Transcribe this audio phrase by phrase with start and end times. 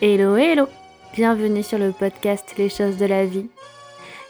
[0.00, 0.68] Hello, hello
[1.12, 3.48] Bienvenue sur le podcast Les choses de la vie.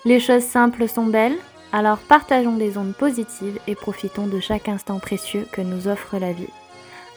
[0.07, 1.37] Les choses simples sont belles,
[1.75, 6.33] alors partageons des ondes positives et profitons de chaque instant précieux que nous offre la
[6.33, 6.49] vie.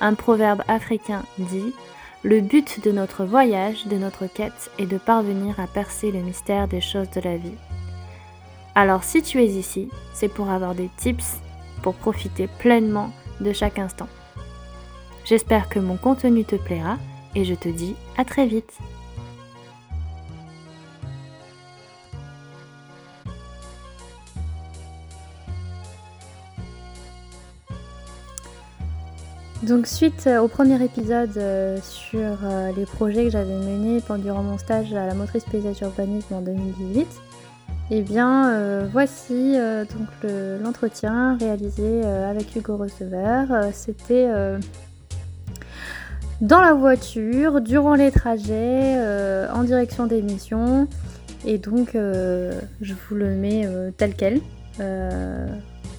[0.01, 1.73] Un proverbe africain dit
[2.23, 6.67] Le but de notre voyage, de notre quête, est de parvenir à percer le mystère
[6.67, 7.55] des choses de la vie.
[8.75, 11.37] Alors si tu es ici, c'est pour avoir des tips
[11.81, 14.09] pour profiter pleinement de chaque instant.
[15.23, 16.97] J'espère que mon contenu te plaira
[17.35, 18.77] et je te dis à très vite.
[29.63, 34.57] Donc suite au premier épisode euh, sur euh, les projets que j'avais menés pendant mon
[34.57, 37.07] stage à la motrice paysage urbanisme en 2018,
[37.91, 39.55] eh bien euh, voici
[39.95, 40.31] donc
[40.63, 43.71] l'entretien réalisé avec Hugo Receveur.
[43.71, 44.27] C'était
[46.41, 50.87] dans la voiture, durant les trajets, euh, en direction des missions.
[51.45, 54.41] Et donc, euh, je vous le mets euh, tel quel.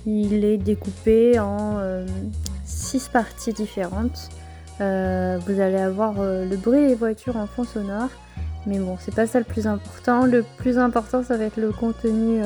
[0.05, 1.79] il est découpé en
[2.65, 4.31] six parties différentes.
[4.81, 8.11] vous allez avoir le bruit des voitures en fond sonore.
[8.67, 10.27] Mais bon, c'est pas ça le plus important.
[10.27, 12.41] Le plus important, ça va être le contenu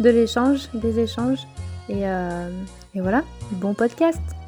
[0.00, 1.46] de l'échange, des échanges.
[1.88, 2.04] et
[3.00, 4.41] voilà, bon podcast!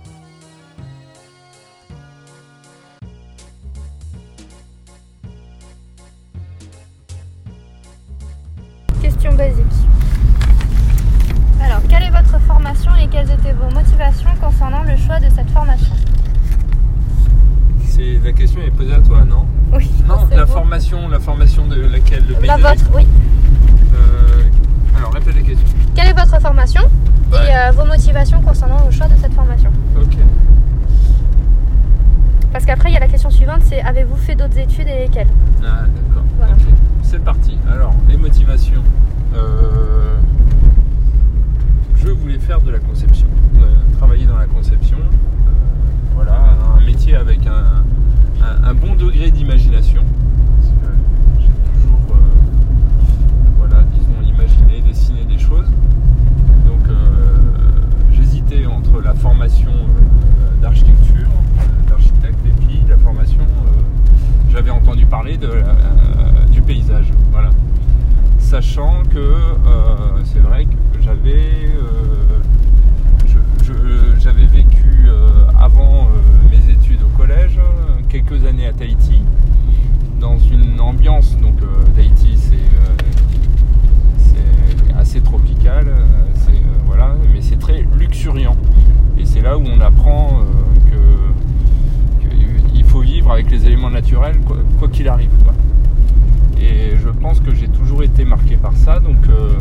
[9.33, 9.65] Basique.
[11.63, 15.51] Alors, quelle est votre formation et quelles étaient vos motivations concernant le choix de cette
[15.51, 15.95] formation?
[17.87, 19.47] C'est la question est posée à toi, non?
[19.73, 19.91] Oui.
[20.07, 23.07] Non, la formation, la formation de laquelle le La vôtre, oui.
[23.95, 24.43] Euh,
[24.99, 25.67] alors, répète la question.
[25.95, 26.83] Quelle est votre formation
[27.33, 29.71] et euh, vos motivations concernant le choix de cette formation?
[30.01, 30.17] Ok.
[32.55, 35.27] Parce qu'après, il y a la question suivante, c'est avez-vous fait d'autres études et lesquelles?
[35.65, 36.23] Ah, d'accord.
[36.39, 36.55] Voilà.
[37.03, 37.59] C'est parti.
[37.69, 38.81] Alors, les motivations.
[39.35, 40.15] Euh,
[41.97, 43.27] je voulais faire de la conception,
[43.57, 44.99] euh, travailler dans la conception.
[44.99, 45.51] Euh,
[46.15, 46.39] voilà,
[46.77, 50.03] un métier avec un, bon degré d'imagination.
[51.41, 52.17] J'ai toujours,
[53.59, 55.67] voilà, disons, imaginé, dessiné des choses.
[56.65, 56.87] Donc,
[58.13, 59.73] j'hésitais entre la formation
[60.61, 61.29] d'architecture,
[61.89, 63.47] d'architecte, et puis la formation.
[64.55, 65.51] J'avais entendu parler de,
[66.51, 67.13] du paysage.
[67.31, 67.51] Voilà
[68.55, 72.39] sachant que euh, c'est vrai que j'avais euh,
[74.21, 76.07] j'avais vécu euh, avant
[76.53, 77.59] mes études au collège
[78.09, 79.23] quelques années à Tahiti
[80.21, 81.57] dans une ambiance donc
[81.97, 82.55] Tahiti c'est
[84.97, 85.93] assez tropical
[86.87, 88.57] voilà mais c'est très luxuriant
[89.19, 90.45] et c'est là où on apprend
[90.93, 90.97] que
[92.73, 94.39] qu'il faut vivre avec les éléments naturels
[94.79, 95.31] quoi qu'il arrive
[96.65, 98.99] et je pense que j'ai toujours été marqué par ça.
[98.99, 99.59] Donc euh,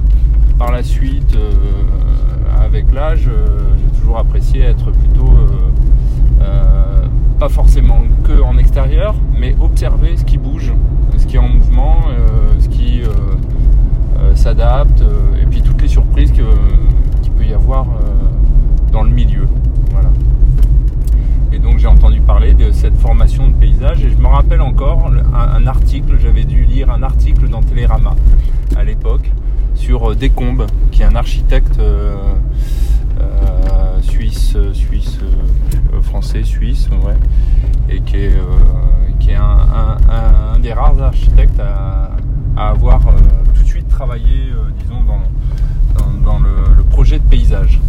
[0.57, 1.51] par la suite, euh,
[2.63, 5.31] avec l'âge, euh, j'ai toujours apprécié être plutôt
[7.39, 10.71] pas forcément que en extérieur, mais observer ce qui bouge,
[11.17, 11.97] ce qui est en mouvement,
[12.59, 13.01] ce qui
[14.35, 15.03] s'adapte,
[15.41, 17.85] et puis toutes les surprises qu'il peut y avoir
[18.93, 19.47] dans le milieu.
[21.53, 24.03] Et donc j'ai entendu parler de cette formation de paysage.
[24.03, 28.15] Et je me rappelle encore un, article, j'avais dû lire un article dans Télérama
[28.75, 29.31] à l'époque
[29.75, 32.15] sur euh, Descombes, qui est un architecte euh,
[33.21, 35.19] euh, suisse, suisse
[36.01, 37.15] français, suisse, ouais,
[37.87, 38.33] et qui est,
[39.19, 42.09] qui est un, des rares architectes à,
[42.57, 43.01] avoir
[43.53, 45.03] tout de suite travaillé, disons,
[46.23, 47.79] dans, le, projet de paysage.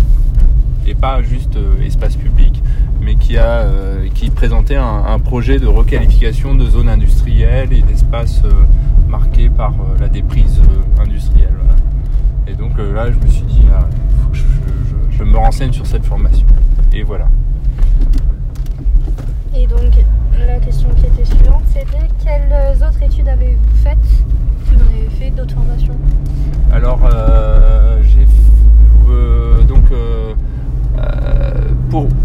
[0.87, 2.63] Et pas juste espace public
[3.05, 8.43] mais qui, a, euh, qui présentait un, projet de requalification de zones industrielles et d'espaces
[8.45, 8.51] euh,
[9.09, 10.61] marqués par euh, la déprise
[10.99, 11.53] industrielle.
[12.47, 13.87] Et donc là, je me suis dit, ah,
[14.23, 14.39] faut que
[15.19, 16.47] je, me renseigne sur cette formation.
[16.93, 17.29] Et voilà.
[19.55, 19.93] Et donc,
[20.47, 23.99] la question qui était suivante, c'était quelles autres études avez-vous faites?
[24.67, 25.97] Vous avez fait d'autres formations?
[26.73, 27.01] Alors,
[28.03, 28.27] j'ai
[29.67, 29.85] donc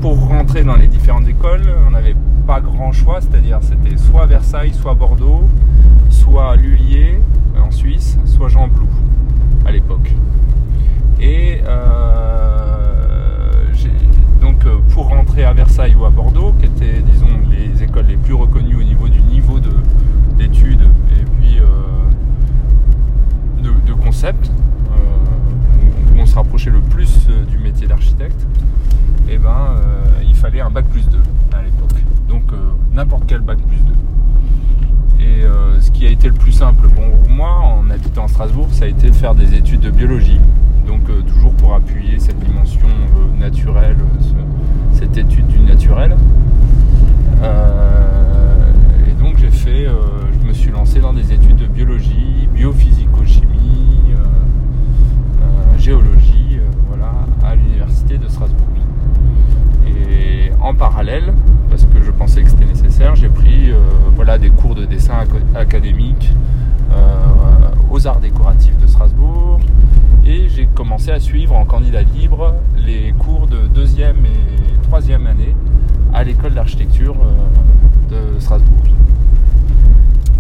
[0.02, 2.16] pour, rentrer dans les différentes écoles, on n'avait
[2.48, 5.44] pas grand choix, c'est-à-dire c'était soit Versailles, soit Bordeaux,
[6.10, 7.22] soit Lullier
[7.56, 8.88] en Suisse, soit Jean Blou
[9.66, 10.12] à l'époque.
[11.22, 12.64] Et euh,
[14.42, 18.18] donc euh, pour rentrer à Versailles ou à Bordeaux, qui étaient disons les écoles les
[18.18, 19.60] plus reconnues au niveau du niveau
[20.38, 21.66] d'études et puis euh,
[23.62, 24.52] de, de, concept,
[26.40, 28.48] rapprochait le plus du métier d'architecte,
[29.28, 31.18] et eh ben, euh, il fallait un bac plus 2
[31.54, 32.00] à l'époque.
[32.30, 33.94] Donc euh, n'importe quel bac plus 2.
[35.94, 39.10] qui a été le plus simple pour moi en habitant à Strasbourg, ça a été
[39.10, 40.40] de faire des études de biologie.
[40.88, 42.88] Donc toujours pour appuyer cette dimension
[43.38, 43.98] naturelle,
[44.94, 46.16] cette étude du naturel.
[60.70, 61.34] En parallèle,
[61.70, 63.72] parce que je pensais que c'était nécessaire, j'ai pris
[64.16, 65.16] voilà, des cours de dessin
[65.56, 66.32] académique
[67.90, 69.60] aux arts décoratifs de Strasbourg,
[70.26, 75.56] et j'ai commencé à suivre en candidat libre les cours de deuxième et troisième année
[76.14, 77.16] à l'école d'architecture
[78.12, 78.84] euh, de Strasbourg.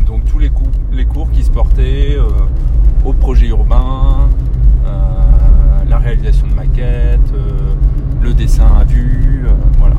[0.05, 2.29] Donc tous les, cours, les cours qui se portaient euh,
[3.03, 4.29] au projet urbain,
[4.85, 4.91] euh,
[5.87, 7.33] la réalisation de maquettes,
[8.21, 9.45] le dessin à vue,
[9.77, 9.95] voilà.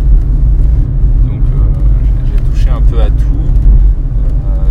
[1.26, 1.43] Donc
[2.26, 3.26] j'ai touché un peu à tout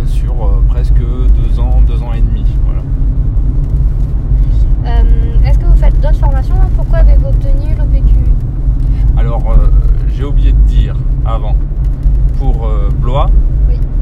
[0.06, 2.44] sur presque deux ans, deux ans et demi.
[2.64, 2.82] Voilà.
[5.44, 8.14] Est-ce que vous faites d'autres formations Pourquoi avez-vous obtenu l'OPQ
[9.16, 9.68] Alors, euh,
[10.08, 10.94] j'ai oublié de dire
[11.24, 11.56] avant,
[12.38, 13.30] pour euh, Blois,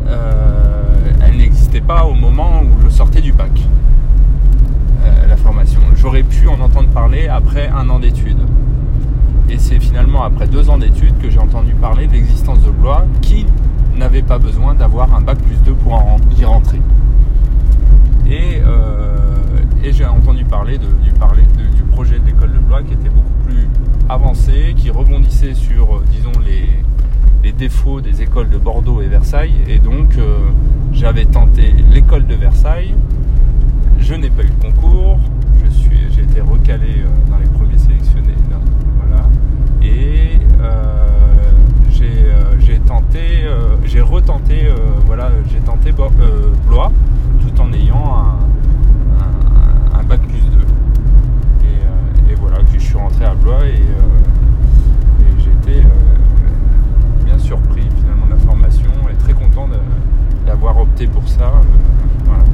[0.06, 0.84] euh,
[1.24, 3.50] elle n'existait pas au moment où je sortais du bac,
[5.28, 5.80] la formation.
[5.96, 8.40] J'aurais pu en entendre parler après un an d'études.
[9.50, 13.06] Et c'est finalement après deux ans d'études que j'ai entendu parler de l'existence de Blois
[13.22, 13.46] qui
[13.96, 16.00] n'avait pas besoin d'avoir un bac plus 2 pour
[16.38, 16.80] y rentrer.
[18.28, 18.60] Et
[19.84, 20.86] et j'ai entendu parler, du,
[21.92, 23.68] projet de l'école de Blois qui était beaucoup plus
[24.08, 26.68] avancé, qui rebondissait sur, euh, disons, les,
[27.52, 29.54] défauts des écoles de Bordeaux et Versailles.
[29.66, 30.50] Et donc, euh,
[30.92, 32.94] j'avais tenté l'école de Versailles.
[33.98, 35.18] Je n'ai pas eu le concours.
[36.14, 38.37] J'ai été recalé euh, dans les premiers sélectionnés.
[39.88, 40.38] Et
[42.58, 43.48] j'ai tenté,
[43.84, 44.68] j'ai retenté,
[45.06, 45.92] voilà, j'ai tenté
[46.66, 46.92] Blois
[47.40, 48.38] tout en ayant
[49.94, 50.58] un bac plus 2.
[52.30, 54.18] Et, voilà, puis je suis rentré à Blois et, euh,
[55.62, 59.68] été euh, bien surpris finalement de la formation et très content
[60.46, 61.44] d'avoir opté pour ça.
[61.46, 61.62] Euh,
[62.24, 62.44] voilà.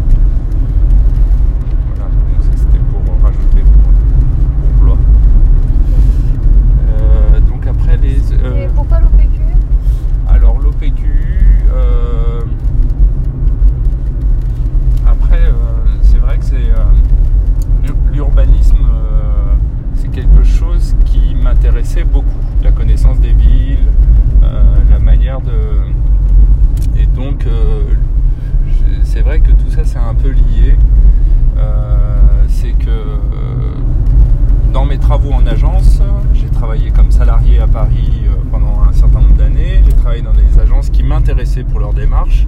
[1.99, 4.99] donc ça c'était pour rajouter pour, Blois.
[8.17, 9.41] Et pourquoi l'OPQ
[10.29, 10.95] Alors l'OPQ.
[15.07, 15.53] après,
[16.03, 16.73] c'est vrai que c'est
[18.15, 19.55] l'urbanisme, euh,
[19.97, 22.29] c'est quelque chose qui m'intéressait beaucoup.
[22.63, 23.89] La connaissance des villes,
[24.43, 25.53] euh, la manière de...
[26.97, 27.83] Et donc, euh,
[29.03, 30.77] c'est vrai que tout ça, c'est un peu lié.
[32.49, 33.19] c'est que
[34.73, 36.01] dans mes travaux en agence,
[36.33, 39.83] j'ai travaillé comme salarié à Paris pendant un certain nombre d'années.
[39.85, 40.59] J'ai travaillé dans des
[41.69, 42.47] pour leur démarche.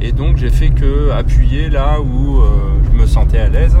[0.00, 2.40] Et donc j'ai fait que appuyer là où
[2.84, 3.76] je me sentais à l'aise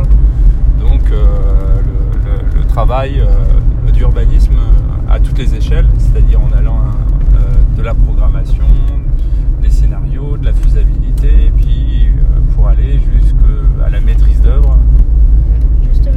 [0.82, 1.80] donc euh,
[2.56, 4.56] le, travail euh, d'urbanisme
[5.10, 8.64] à toutes les échelles, c'est-à-dire en allant euh, de la programmation,
[9.60, 12.08] des scénarios, de la faisabilité, puis
[12.54, 14.78] pour aller jusqu'à la maîtrise d'œuvre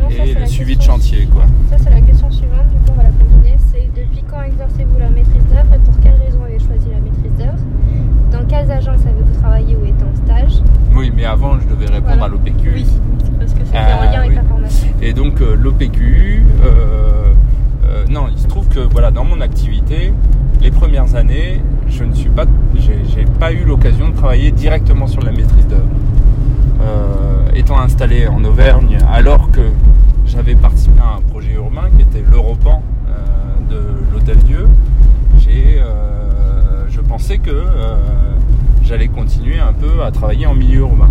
[0.09, 1.25] et le suivi de chantier.
[1.25, 1.43] Quoi.
[1.69, 3.57] Ça, c'est la question suivante, du coup, on va la combiner.
[3.71, 7.37] C'est depuis quand exercez-vous la maîtrise d'œuvre et pour quelles raisons avez-vous choisi la maîtrise
[7.37, 7.59] d'œuvre
[8.31, 10.61] Dans quelles agences avez-vous travaillé ou été en stage
[10.95, 12.71] Oui, mais avant, je devais répondre à l'OPQ.
[12.73, 12.85] Oui,
[13.37, 14.87] parce que c'était en lien avec la formation.
[15.01, 17.33] Et donc euh, l'OPQ, euh,
[17.85, 20.13] euh, non, il se trouve que voilà, dans mon activité,
[20.61, 22.45] les premières années, je ne suis pas,
[22.77, 25.83] j'ai pas eu l'occasion de travailler directement sur la maîtrise d'œuvre.
[27.55, 29.61] étant installé en Auvergne, alors que
[30.25, 32.83] j'avais participé à un projet urbain qui était l'Europan
[33.69, 33.79] de
[34.11, 34.67] l'Hôtel Dieu,
[36.89, 37.51] je pensais que
[38.85, 41.09] j'allais continuer un peu à travailler en milieu urbain.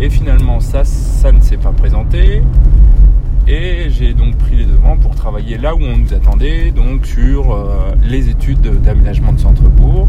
[0.00, 2.42] Et finalement, ça, ça ne s'est pas présenté.
[3.48, 7.52] Et j'ai donc pris les devants pour travailler là où on nous attendait, donc sur
[7.52, 10.08] euh, les études d'aménagement de centre-bourg.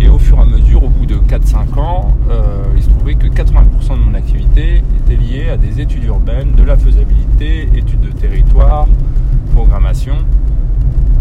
[0.00, 3.14] Et au fur et à mesure, au bout de 4-5 ans, euh, il se trouvait
[3.16, 8.00] que 80% de mon activité était liée à des études urbaines, de la faisabilité, études
[8.00, 8.86] de territoire,
[9.52, 10.14] programmation.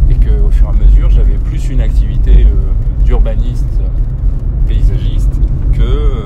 [0.10, 3.66] Et qu'au fur et à mesure, j'avais plus une activité euh, d'urbaniste
[4.70, 5.42] paysagiste
[5.74, 6.22] que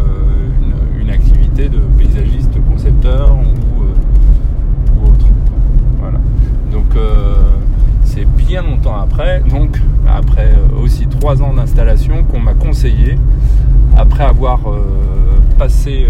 [1.02, 3.64] une, activité de paysagiste concepteur ou
[6.72, 7.36] donc euh,
[8.04, 13.18] c'est bien longtemps après, donc après euh, aussi trois ans d'installation, qu'on m'a conseillé,
[13.96, 14.82] après avoir euh,
[15.58, 16.08] passé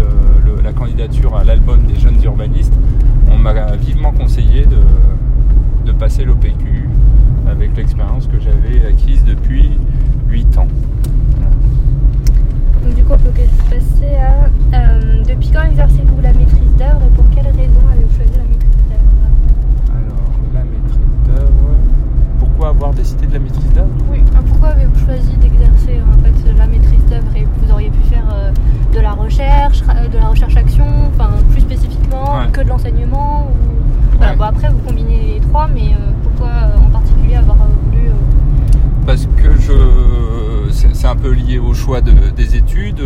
[0.62, 2.72] la candidature à l'album des jeunes urbanistes,
[3.30, 6.88] on m'a vivement conseillé de, passer l'OPQ
[7.48, 9.70] avec l'expérience que j'avais acquise depuis
[10.28, 10.66] 8 ans.
[12.84, 13.30] Donc du coup on peut
[13.70, 18.32] passer à euh, depuis quand exercez-vous la maîtrise d'œuvre et pour quelles raisons avez-vous choisi
[18.36, 19.10] la maîtrise d'œuvre?
[19.90, 21.76] Alors la maîtrise d'œuvre.
[22.38, 23.88] Pourquoi avoir décidé de la maîtrise d'œuvre?
[24.10, 28.02] Oui, ah, pourquoi avez-vous choisi d'exercer en fait la maîtrise d'œuvre et vous auriez pu
[28.02, 28.52] faire euh,
[28.94, 33.50] de la recherche, euh, de la recherche action, enfin plus spécifiquement que de l'enseignement
[34.18, 38.10] voilà, bon, après vous combinez les trois mais euh, pourquoi en particulier avoir voulu
[39.06, 43.00] Parce que je c'est un peu lié au choix des études.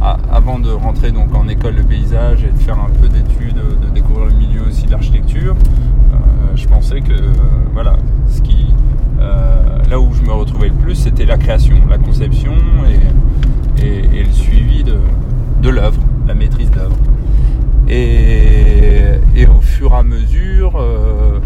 [0.00, 3.90] Avant de rentrer donc en école de paysage et de faire un peu d'études, de
[3.92, 5.56] découvrir le milieu aussi de l'architecture,
[6.54, 7.14] je pensais que
[7.72, 7.96] voilà,
[8.44, 8.72] qui,
[9.90, 12.52] là où je me retrouvais le plus, c'était la création, la conception
[13.82, 16.96] et, le suivi de, l'œuvre, la maîtrise d'œuvre.
[17.88, 21.38] Et, au fur et à mesure, euh,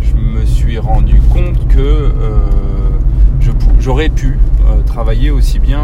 [0.00, 2.10] je me suis rendu compte que euh,
[3.80, 5.82] j'aurais pu euh, travailler aussi bien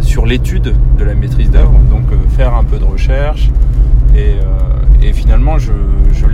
[0.00, 3.50] sur l'étude de la maîtrise d'œuvre, donc faire un peu de recherche.
[4.16, 5.72] Et, finalement, je,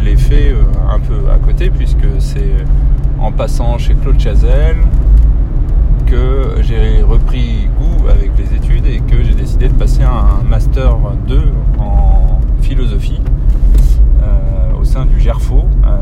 [0.04, 0.54] l'ai fait
[0.88, 2.52] un peu à côté, puisque c'est
[3.18, 4.76] en passant chez Claude Chazelle
[6.06, 10.96] que j'ai repris goût avec les études et que j'ai décidé de passer un master
[11.26, 11.42] 2
[11.78, 13.20] en philosophie
[14.22, 15.64] euh, au sein du GERFO.
[15.84, 15.96] Euh,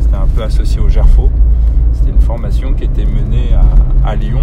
[0.00, 1.30] c'était un peu associé au GERFO.
[1.92, 3.50] C'était une formation qui était menée
[4.04, 4.42] à, Lyon,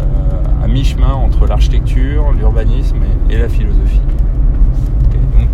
[0.00, 2.98] euh, à mi-chemin entre l'architecture, l'urbanisme
[3.28, 4.00] et, la philosophie.
[5.14, 5.48] Et donc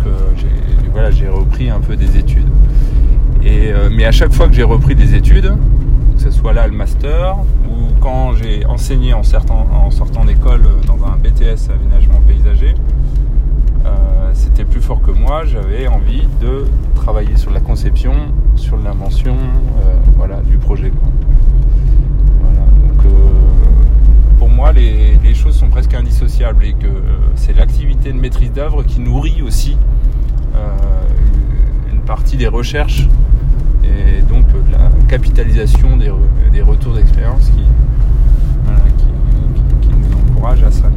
[0.91, 2.47] voilà, j'ai repris un peu des études.
[3.77, 5.53] Euh, mais à chaque fois que j'ai repris des études,
[6.15, 7.37] que ce soit là le master,
[7.69, 12.73] ou quand j'ai enseigné en, sortant d'école dans un BTS aménagement paysager,
[13.85, 15.45] euh, c'était plus fort que moi.
[15.45, 18.13] J'avais envie de travailler sur la conception,
[18.57, 20.89] sur l'invention euh, voilà, du projet.
[20.89, 23.05] Donc,
[24.37, 26.87] pour moi, les, choses sont presque indissociables et que
[27.35, 29.77] c'est l'activité de maîtrise d'œuvre qui nourrit aussi
[31.91, 33.07] une partie des recherches
[33.87, 36.09] et donc euh, la capitalisation des,
[36.61, 37.63] retours d'expérience qui,
[39.89, 40.89] nous encourage à ça.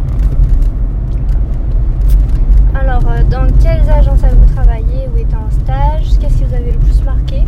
[2.81, 6.19] Alors, euh, dans quelles agences avez-vous travaillé ou été en stage?
[6.19, 7.45] Qu'est-ce qui vous avait le plus marqué?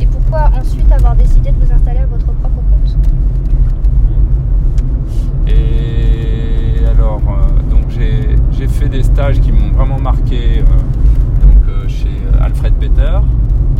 [0.00, 2.96] Et pourquoi ensuite avoir décidé de vous installer à votre propre compte?
[5.48, 10.62] Et alors, euh, donc j'ai fait des stages qui m'ont vraiment marqué
[11.42, 13.18] donc, chez Alfred Peter,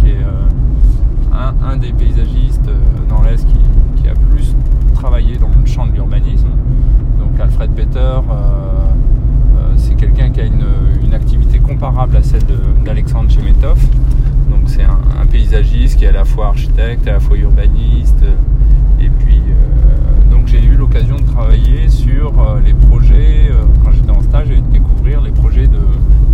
[0.01, 0.25] qui est
[1.63, 2.79] un, des paysagistes euh,
[3.09, 3.47] dans l'Est
[3.97, 4.55] qui, a plus
[4.95, 6.51] travaillé dans le champ de l'urbanisme.
[7.19, 8.94] Donc Alfred Peter, euh, euh,
[10.05, 12.43] quelqu'un qui a une, activité comparable à celle
[12.85, 13.79] d'Alexandre Chemetov.
[14.51, 18.25] Donc c'est un, paysagiste qui est à la fois architecte, à la fois urbaniste.
[19.01, 19.41] Et puis
[20.31, 22.33] donc j'ai eu l'occasion de travailler sur
[22.65, 23.51] les projets,
[23.85, 25.69] quand j'étais en stage, et de découvrir les projets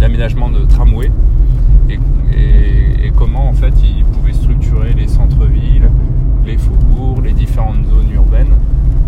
[0.01, 1.11] d'aménagement de, tramway
[1.91, 1.99] et,
[3.05, 5.91] et, comment en fait il pouvait structurer les centres-villes,
[6.45, 8.57] les faubourgs, les différentes zones urbaines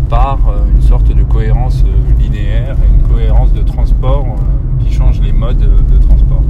[0.09, 5.21] par euh, une sorte de cohérence euh, linéaire, une cohérence de transport euh, qui change
[5.21, 6.43] les modes de transport.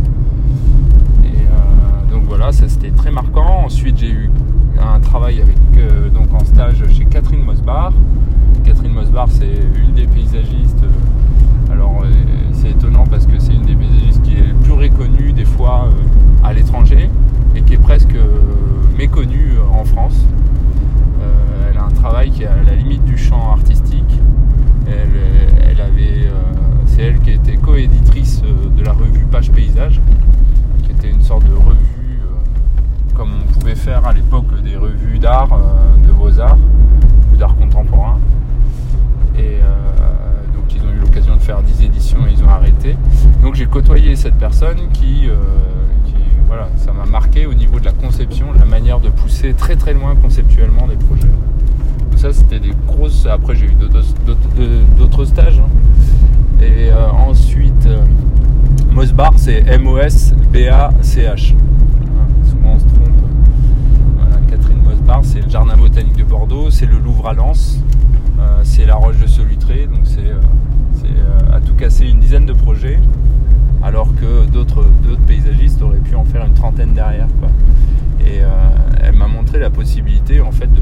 [1.23, 3.63] Et donc voilà, ça c'était très marquant.
[3.65, 4.29] Ensuite j'ai eu
[4.79, 5.57] un travail avec
[6.13, 7.93] donc en stage chez Catherine Mosbar.
[8.63, 10.83] Catherine Mosbar c'est une des paysagistes.
[11.71, 12.03] alors
[12.51, 15.89] c'est étonnant parce que c'est une des paysagistes qui est le plus reconnue des fois
[16.43, 17.09] à l'étranger
[17.55, 18.15] et qui est presque
[18.97, 20.25] méconnue en France.
[21.23, 24.19] Euh, elle a un travail qui est à la limite du champ artistique.
[24.87, 26.31] Elle, avait, euh,
[26.85, 30.01] c'est elle qui était coéditrice euh, de la revue Page Paysage,
[30.83, 31.79] qui était une sorte de revue
[33.15, 35.59] comme on pouvait faire à l'époque des revues d'art,
[36.03, 36.57] de beaux-arts,
[37.37, 38.19] d'art contemporain.
[39.37, 39.59] Et
[40.55, 42.97] donc ils ont eu l'occasion de faire 10 éditions et ils ont arrêté.
[43.43, 45.29] Donc j'ai côtoyé cette personne qui
[46.53, 49.91] voilà, ça m'a marqué au niveau de la conception, la manière de pousser très très
[49.91, 51.27] loin conceptuellement des projets.
[52.15, 53.25] ça, c'était des grosses.
[53.25, 53.75] Après, j'ai eu
[54.99, 55.59] d'autres stages.
[55.59, 56.61] Hein.
[56.61, 58.05] Et euh, ensuite, euh,
[58.91, 61.55] Mosbar, c'est M-O-S-B-A-C-H.
[62.47, 64.47] souvent on se trompe.
[64.47, 67.79] Catherine Mosbar, c'est le Jardin botanique de Bordeaux, c'est le Louvre à Lens,
[68.39, 70.31] euh, c'est la Roche de Solutré, donc c'est
[71.51, 72.99] à tout casser une dizaine de projets
[73.83, 74.85] alors que d'autres
[75.27, 77.27] paysagistes auraient pu en faire une trentaine derrière.
[78.21, 78.47] Et euh,
[79.01, 80.81] elle m'a montré la possibilité, en fait, de,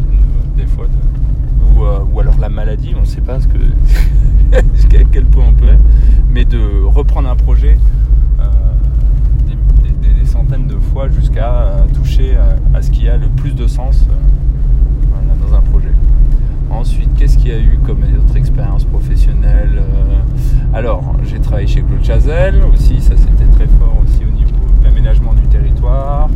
[0.55, 3.57] des fois, euh, ou, alors la maladie, on ne sait pas ce que,
[4.75, 5.83] jusqu'à quel point on peut être,
[6.29, 7.79] mais de reprendre un projet
[8.39, 8.43] euh,
[10.01, 12.37] des, centaines de fois jusqu'à toucher
[12.73, 14.05] à, ce qui a le plus de sens
[15.41, 15.91] dans un projet.
[16.71, 19.83] Ensuite, qu'est-ce qu'il y a eu comme autre expérience professionnelle
[20.73, 24.83] Alors, j'ai travaillé chez Claude Chazelle aussi, ça c'était très fort aussi au niveau de
[24.83, 26.29] l'aménagement du territoire,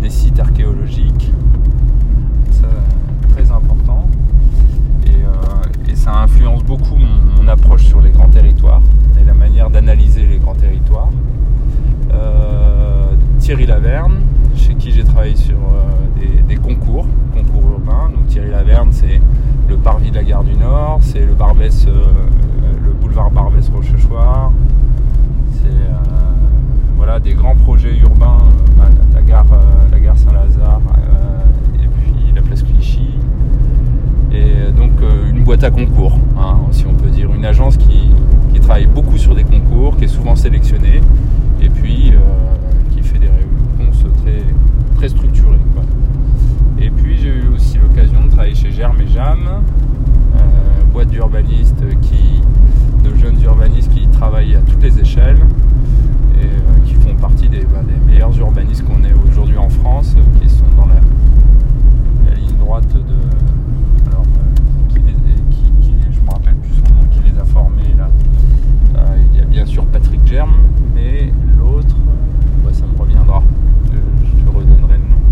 [0.00, 1.30] des sites archéologiques.
[2.50, 2.68] Ça,
[3.30, 4.08] très important.
[5.06, 8.80] Et, euh, ça influence beaucoup mon, approche sur les grands territoires
[9.20, 11.10] et la manière d'analyser les grands territoires.
[12.10, 14.14] Euh, Thierry Laverne,
[14.56, 15.56] chez qui j'ai travaillé sur
[16.18, 17.80] des, des, concours, concours
[20.14, 24.52] la gare du Nord, c'est le Barbès, le boulevard Barbès-Rochechouart,
[25.52, 25.68] c'est
[26.96, 28.38] voilà, des grands projets urbains,
[29.12, 29.46] la gare,
[29.90, 30.80] la Saint-Lazare
[31.82, 33.18] et puis la place Clichy.
[34.32, 34.92] Et donc
[35.28, 38.10] une boîte à concours, hein, si on peut dire, une agence qui,
[38.64, 41.02] travaille beaucoup sur des concours, qui est souvent sélectionnée,
[41.60, 44.42] et puis euh, qui fait des réponses très,
[44.96, 45.58] très structurées.
[46.80, 49.58] Et puis j'ai eu aussi l'occasion de travailler chez Germe et Jam, euh,
[50.92, 52.40] boîte d'urbanistes qui,
[53.02, 55.40] de jeunes urbanistes qui travaillent à toutes les échelles
[56.40, 60.14] et euh, qui font partie des, bah, des meilleurs urbanistes qu'on ait aujourd'hui en France,
[60.40, 61.00] qui sont dans la,
[62.36, 64.24] ligne droite de alors,
[64.88, 65.00] qui
[66.10, 68.08] je me rappelle plus son nom, qui les a formés là.
[68.96, 70.54] Euh, il y a bien sûr Patrick Germe,
[70.94, 71.96] mais l'autre,
[72.64, 73.42] bah, ça me reviendra.
[73.92, 75.24] Je, je te redonnerai le nom.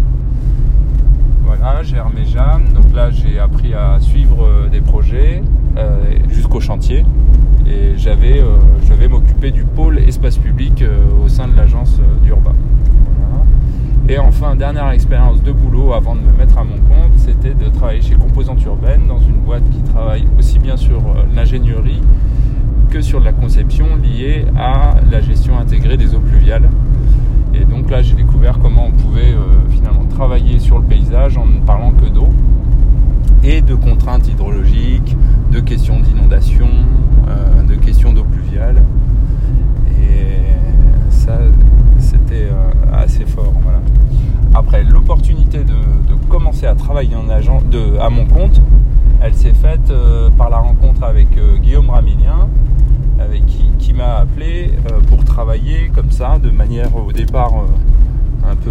[1.62, 2.72] Et Jeanne.
[2.74, 5.42] Donc là, j'ai appris à suivre euh, des projets
[5.78, 7.04] euh, jusqu'au chantier.
[7.66, 10.84] Et j'avais, euh, je vais m'occuper du pôle espace public
[11.24, 12.52] au sein de l'agence d'Urba.
[14.08, 17.70] Et enfin, dernière expérience de boulot avant de me mettre à mon compte, c'était de
[17.70, 21.00] travailler chez Composante Urbaine, dans une boîte qui travaille aussi bien sur
[21.34, 22.02] l'ingénierie
[22.90, 26.68] que sur la conception liée à la gestion intégrée des eaux pluviales.
[27.54, 29.34] Et donc là, j'ai découvert comment on pouvait
[30.22, 32.28] travailler sur le paysage en ne parlant que d'eau
[33.42, 35.16] et de contraintes hydrologiques,
[35.50, 36.68] de questions d'inondation,
[37.28, 38.84] euh, de questions d'eau pluviale.
[40.00, 41.38] Et ça,
[41.98, 43.52] c'était euh, assez fort.
[44.54, 45.74] Après, l'opportunité de,
[46.28, 48.62] commencer à travailler en agent, de, à mon compte,
[49.20, 52.48] elle s'est faite euh, par la rencontre avec Guillaume Ramilien,
[53.18, 54.70] avec qui, qui m'a appelé
[55.08, 57.54] pour travailler comme ça, de manière au départ
[58.48, 58.70] un peu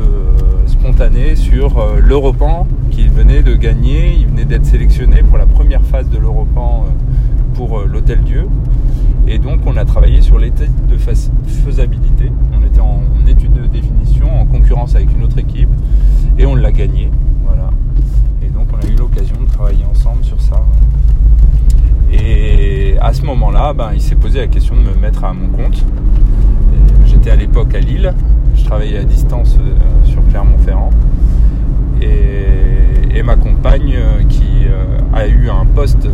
[0.67, 4.15] spontanée, sur l'Europan qu'il venait de gagner.
[4.19, 6.85] Il venait d'être sélectionné pour la première phase de l'Europan
[7.53, 8.47] pour l'Hôtel Dieu.
[9.27, 12.31] Et donc on a travaillé sur l'étude de faisabilité.
[12.53, 15.69] On était en étude de définition, en concurrence avec une autre équipe,
[16.37, 17.09] et on l'a gagné.
[17.45, 17.69] Voilà.
[18.41, 20.65] Et donc on a eu l'occasion de travailler ensemble sur ça.
[22.11, 25.47] Et à ce moment-là, ben, il s'est posé la question de me mettre à mon
[25.47, 25.85] compte.
[27.29, 28.11] À l'époque à Lille,
[28.55, 30.89] je travaillais à distance euh, sur Clermont-Ferrand.
[32.01, 36.09] Et, ma compagne euh, qui euh, a eu un poste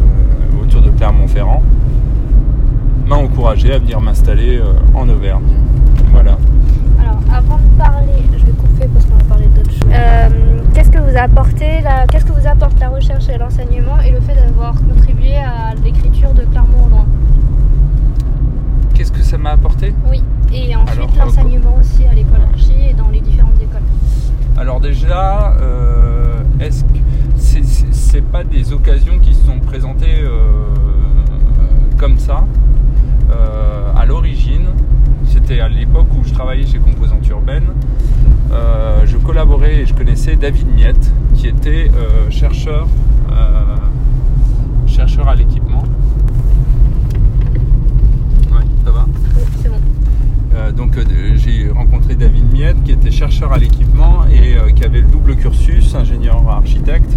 [0.62, 1.64] autour de Clermont-Ferrand
[3.08, 4.62] m'a encouragé à venir m'installer
[4.94, 5.46] en Auvergne.
[6.12, 6.38] Voilà.
[7.00, 9.90] Alors, avant de parler, je vais couper parce qu'on va parler d'autres choses.
[10.74, 14.36] Qu'est-ce que vous apportez qu'est-ce que vous apporte la recherche et l'enseignement et le fait
[14.36, 17.06] d'avoir contribué à l'écriture de Clermont au loin
[18.98, 22.94] Qu'est-ce que ça m'a apporté Oui, et ensuite l'enseignement euh, aussi à l'école Archie et
[22.94, 23.82] dans les différentes écoles.
[24.58, 26.98] Alors déjà, euh, est-ce que
[27.36, 30.26] c'est, c'est, c'est pas des occasions qui se sont présentées
[31.98, 32.44] comme ça
[33.32, 34.68] euh, à l'origine,
[35.26, 37.66] c'était à l'époque où je travaillais chez Composante Urbaine,
[38.52, 42.88] euh, je collaborais et je connaissais David Miette, qui était euh, chercheur,
[44.86, 45.84] chercheur à l'équipement.
[48.52, 49.06] Ouais, ça va
[49.66, 50.72] Bon.
[50.76, 50.98] donc
[51.36, 55.96] j'ai rencontré David Miette, qui était chercheur à l'équipement et qui avait le double cursus,
[55.96, 57.12] ingénieur architecte.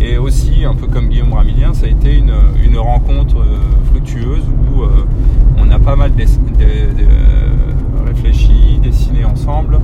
[0.00, 2.32] Et aussi, un peu comme Guillaume Ramilien, ça a été une,
[2.62, 3.44] une rencontre
[3.90, 4.82] fructueuse où
[5.56, 6.12] on a pas mal
[8.08, 9.78] réfléchi, dessiné ensemble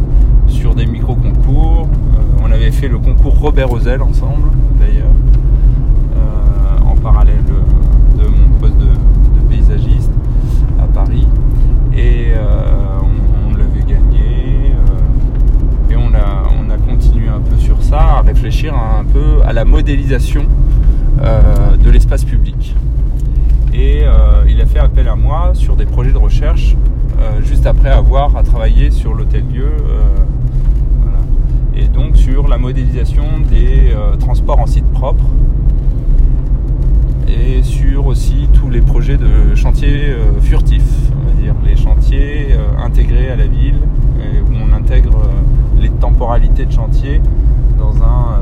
[0.46, 1.88] sur des micro-concours.
[1.88, 4.48] Euh, on avait fait le concours Robert Ozel ensemble,
[4.79, 5.12] d'ailleurs,
[6.16, 10.11] euh, en parallèle de, de mon poste de, de, paysagiste
[10.83, 11.27] à Paris.
[11.96, 14.73] Et euh, on, on l'avait gagné.
[14.73, 19.42] euh, et on a, on a continué un peu sur ça, à réfléchir un peu
[19.44, 20.44] à la modélisation
[21.23, 22.75] euh, de l'espace public
[23.73, 26.77] et euh, il a fait appel à moi sur des projets de recherche
[27.20, 30.01] euh, juste après avoir à travailler sur l'hôtel-lieu euh,
[31.77, 35.25] et donc sur la modélisation des euh, transports en site propre
[37.29, 40.83] et sur aussi tous les projets de chantiers euh, furtifs,
[41.17, 43.79] on va dire les chantiers euh, intégrés à la ville
[44.47, 45.19] où on intègre
[45.79, 47.21] les temporalités de chantier
[47.79, 48.35] dans un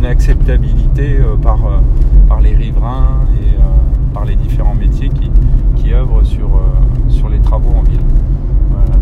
[0.00, 1.78] une acceptabilité euh, par, euh,
[2.26, 5.30] par les riverains et euh, par les différents métiers qui,
[5.76, 6.48] qui œuvrent sur,
[7.08, 8.00] sur les travaux en ville.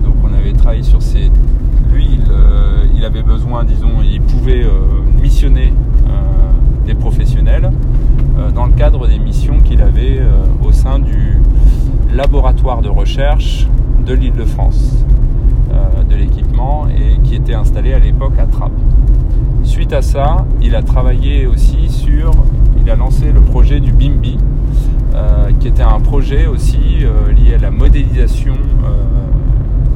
[0.03, 1.31] Donc on avait travaillé sur ces...
[1.93, 2.19] Lui,
[2.97, 4.67] il avait besoin, disons, il pouvait
[5.23, 5.73] missionner
[6.89, 7.71] des professionnels
[8.55, 10.21] dans le cadre des missions qu'il avait
[10.65, 11.39] au sein du
[12.13, 13.69] laboratoire de recherche
[14.05, 15.05] de l'Île-de-France.
[16.09, 18.73] de l'équipement et qui était installé à l'époque à Trappes.
[19.63, 22.33] Suite à ça, il a travaillé aussi sur,
[22.83, 24.39] il a lancé le projet du BIMBI,
[25.61, 26.79] qui était un projet aussi
[27.37, 28.55] lié à la modélisation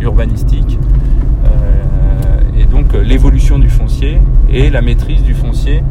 [0.00, 0.78] urbanistique
[2.58, 5.82] et donc l'évolution du foncier et la maîtrise du foncier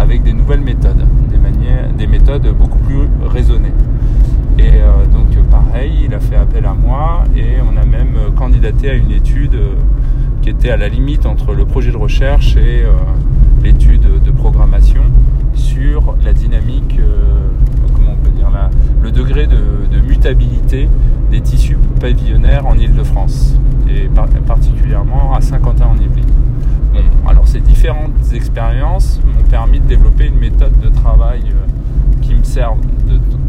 [0.00, 3.72] avec des nouvelles méthodes, des, des méthodes beaucoup plus raisonnées.
[4.58, 8.90] Et euh, donc pareil, il a fait appel à moi et on a même candidaté
[8.90, 9.74] à une étude euh,
[10.42, 12.92] qui était à la limite entre le projet de recherche et euh,
[13.62, 15.02] l'étude de programmation
[15.54, 16.98] sur la dynamique,
[17.94, 18.70] comment on peut dire là,
[19.02, 19.58] le degré de,
[20.06, 20.88] mutabilité
[21.30, 23.58] des tissus pavillonnaires en Ile-de-France
[23.88, 24.08] et
[24.46, 26.49] particulièrement à Saint-Quentin-en-Yvelines.
[27.26, 31.42] Alors ces différentes expériences m'ont permis de développer une méthode de travail
[32.22, 32.74] qui me sert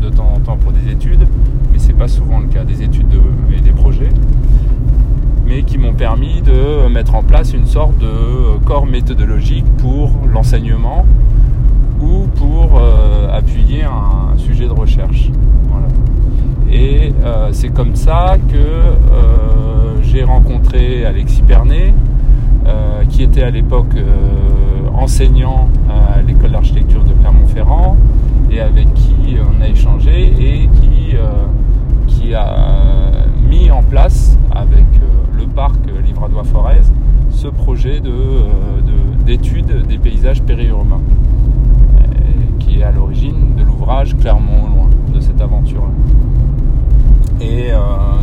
[0.02, 1.28] de, temps en temps pour des études,
[1.72, 3.14] mais c'est pas souvent le cas, des études
[3.56, 4.10] et des projets,
[5.46, 11.06] mais qui m'ont permis de mettre en place une sorte de corps méthodologique pour l'enseignement
[12.02, 15.30] ou pour euh, appuyer un, sujet de recherche.
[16.72, 21.94] Et euh, c'est comme ça que euh, j'ai rencontré Alexis Pernet,
[23.10, 23.95] qui était à l'époque
[24.93, 27.97] enseignant à l'école d'architecture de Clermont-Ferrand,
[28.52, 31.45] et avec qui on a échangé et qui, euh,
[32.08, 36.82] qui a mis en place avec euh, le parc Livradois-Forez
[37.30, 38.47] ce projet euh,
[39.26, 41.02] d'étude des paysages périurbains
[42.60, 45.82] qui est à l'origine de l'ouvrage Clermont loin de cette aventure.
[45.82, 47.45] -là.
[47.45, 47.71] Et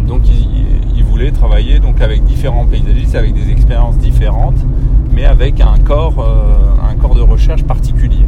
[0.07, 0.88] donc il,
[1.33, 4.65] travailler donc avec différents paysagistes, avec des expériences différentes,
[5.13, 6.25] mais avec un corps,
[6.83, 8.25] un corps de recherche particulier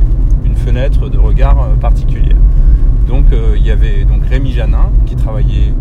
[0.61, 2.37] fenêtre de regard euh, particulière.
[3.09, 5.72] Donc euh, il y avait donc Rémi Janin qui travaillait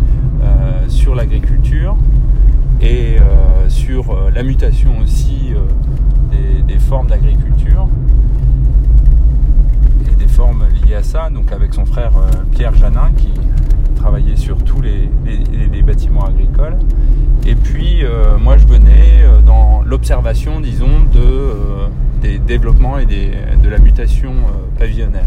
[0.42, 1.96] euh, sur l'agriculture
[2.80, 3.18] et
[3.68, 5.52] sur la mutation aussi
[6.66, 7.86] des, formes d'agriculture
[10.10, 12.12] et des formes à ça, donc avec son frère
[12.52, 13.32] Pierre Janin qui
[13.96, 15.08] travaillait sur tous les,
[15.82, 16.78] bâtiments agricoles.
[17.46, 18.02] Et puis
[18.40, 21.50] moi je venais dans l'observation, disons, de
[22.20, 25.24] des développements et de la mutation euh, pavillonnaire,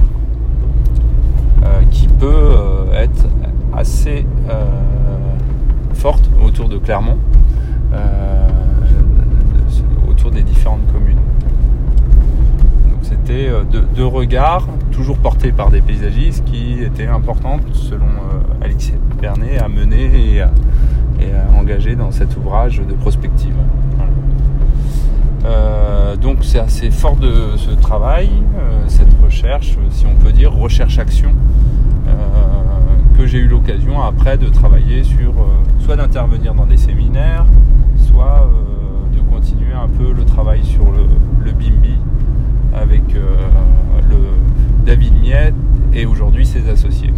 [1.64, 3.28] euh, qui peut euh, être
[3.76, 4.26] assez
[5.94, 7.18] forte autour de Clermont,
[10.08, 11.20] autour des différentes communes.
[13.14, 13.50] C'était
[13.96, 18.08] deux, regards, toujours portés par des paysagistes, qui étaient importantes selon
[18.62, 20.50] Alexis Bernet à mener et à,
[21.58, 23.56] engager dans cet ouvrage de prospective.
[25.46, 30.54] Euh, donc c'est assez fort de ce travail, euh, cette recherche, si on peut dire,
[30.54, 31.32] recherche-action,
[32.08, 32.12] euh,
[33.18, 35.34] que j'ai eu l'occasion après de travailler sur,
[35.80, 37.46] soit d'intervenir dans des séminaires,
[37.98, 38.50] soit
[39.14, 41.98] de continuer un peu le travail sur le, BIMBI
[42.74, 44.18] avec le
[44.86, 45.56] David Miette
[45.94, 47.14] et aujourd'hui ses associés.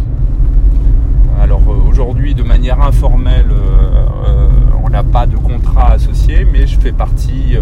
[1.40, 3.52] Alors aujourd'hui, de manière informelle,
[4.84, 7.56] on n'a pas de contrat associé, mais je fais partie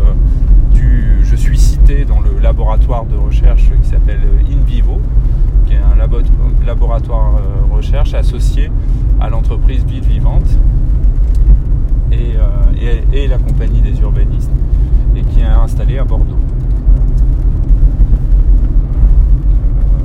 [1.35, 5.01] je suis cité dans le laboratoire de recherche qui s'appelle InVivo,
[5.67, 5.97] qui est un
[6.65, 8.71] laboratoire euh, recherche associé
[9.21, 10.47] à l'entreprise Ville Vivante
[12.13, 14.53] euh, et, la compagnie des urbanistes,
[15.17, 16.37] et qui est installé à Bordeaux.
[19.89, 20.03] Euh,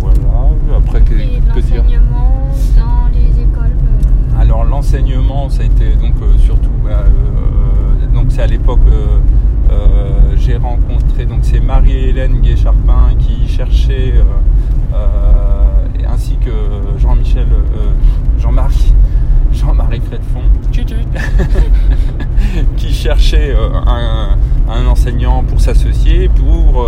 [0.00, 3.76] voilà, après que, l'enseignement dans les écoles
[4.38, 6.70] Alors l'enseignement, ça a été donc surtout,
[8.14, 8.80] donc c'est à l'époque
[9.72, 14.22] euh, j'ai rencontré, donc c'est Marie-Hélène Guécharpin qui cherchait, euh,
[14.94, 15.64] euh,
[16.08, 16.50] ainsi que
[16.98, 17.46] Jean-Michel,
[18.38, 18.92] Jean-Marie,
[19.52, 20.42] Jean-Marie Fredfond,
[22.76, 23.54] qui cherchait
[23.86, 24.36] un,
[24.86, 26.86] enseignant pour s'associer, pour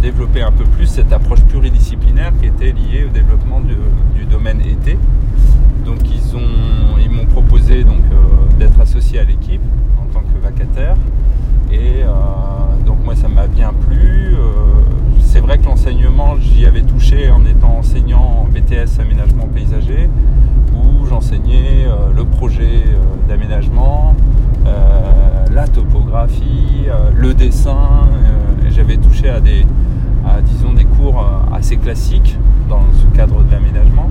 [0.00, 3.74] développer un peu plus cette approche pluridisciplinaire qui était liée au développement du,
[4.26, 4.98] domaine été.
[5.84, 8.00] Donc ils ont, ils m'ont proposé donc
[8.58, 9.60] d'être associé à l'équipe
[10.00, 10.96] en tant que vacataire.
[11.70, 12.08] Et euh,
[12.86, 14.34] donc moi ça m'a bien plu.
[14.34, 14.46] Euh,
[15.20, 20.08] c'est vrai que l'enseignement, j'y avais touché en étant enseignant en BTS aménagement paysager,
[20.72, 22.84] où j'enseignais euh, le projet
[23.28, 24.14] d'aménagement,
[25.52, 28.08] la topographie, le dessin.
[28.74, 29.64] J'avais touché à des,
[30.44, 32.36] disons, des cours assez classiques
[32.68, 34.10] dans ce cadre de l'aménagement.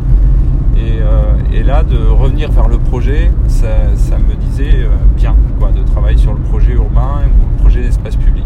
[1.53, 3.67] Et, là, de revenir vers le projet, ça,
[4.17, 7.21] me disait bien quoi, de travailler sur le projet urbain
[7.81, 8.45] d'espace public.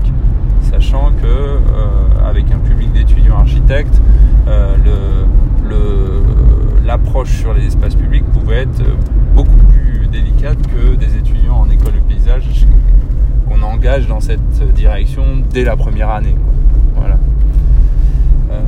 [0.62, 1.60] Sachant que euh,
[2.26, 4.02] avec un public d'étudiants architectes,
[4.48, 4.76] euh,
[6.86, 8.82] l'approche sur les espaces publics pouvait être
[9.36, 12.66] beaucoup plus délicate que des étudiants en école de paysage
[13.48, 16.36] qu'on engage dans cette direction dès la première année.
[16.96, 17.18] Voilà.
[18.52, 18.62] Euh,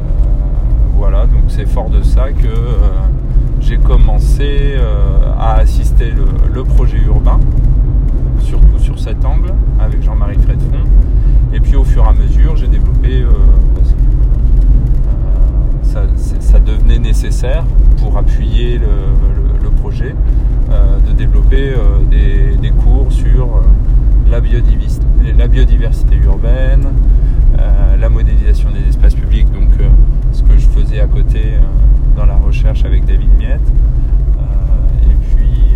[0.97, 2.77] voilà, donc c'est fort de ça que euh,
[3.61, 4.75] j'ai commencé
[5.37, 6.11] à assister
[6.53, 7.39] le, projet urbain,
[8.39, 10.87] surtout sur cet angle, avec Jean-Marie Fredfond.
[11.53, 13.23] Et puis au fur et à mesure, j'ai développé
[16.39, 17.63] ça, devenait nécessaire
[17.97, 20.13] pour appuyer le, projet
[20.71, 23.61] euh, de développer euh, des, cours sur euh,
[24.29, 25.05] la, biodiversité,
[25.37, 26.87] la biodiversité urbaine,
[27.99, 29.69] la modélisation des espaces publics, donc
[30.31, 31.53] ce que je faisais à côté
[32.15, 33.59] dans la recherche avec David Miette.
[35.03, 35.75] et puis,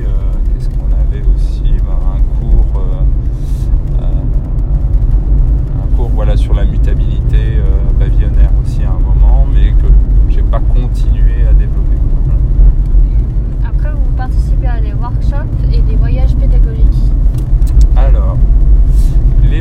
[0.53, 1.63] qu'est-ce qu'on avait aussi?
[1.85, 2.83] Ben, Un cours,
[5.83, 7.59] un cours voilà, sur la mutabilité
[7.99, 9.87] pavillonnaire aussi à un moment, mais que
[10.29, 11.97] j'ai pas continué à développer.
[13.67, 16.82] Après, vous participez à des workshops et des voyages pédagogiques.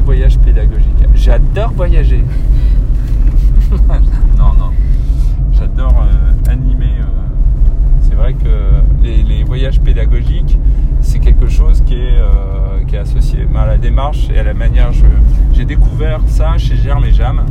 [0.01, 1.07] Voyages pédagogiques.
[1.15, 2.25] J'adore voyager.
[4.39, 4.71] non, non.
[5.53, 6.97] J'adore euh, animer.
[7.01, 10.59] Euh, c'est vrai que les, voyages pédagogiques,
[11.01, 14.55] c'est quelque chose qui est, euh, qui est associé à la démarche et à la
[14.55, 14.91] manière.
[15.53, 17.43] J'ai découvert ça chez Germe et Jam.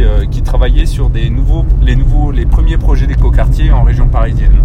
[0.00, 4.62] Euh, qui, travaillait sur des nouveaux, les, nouveaux, les premiers projets d'écoquartier en région parisienne.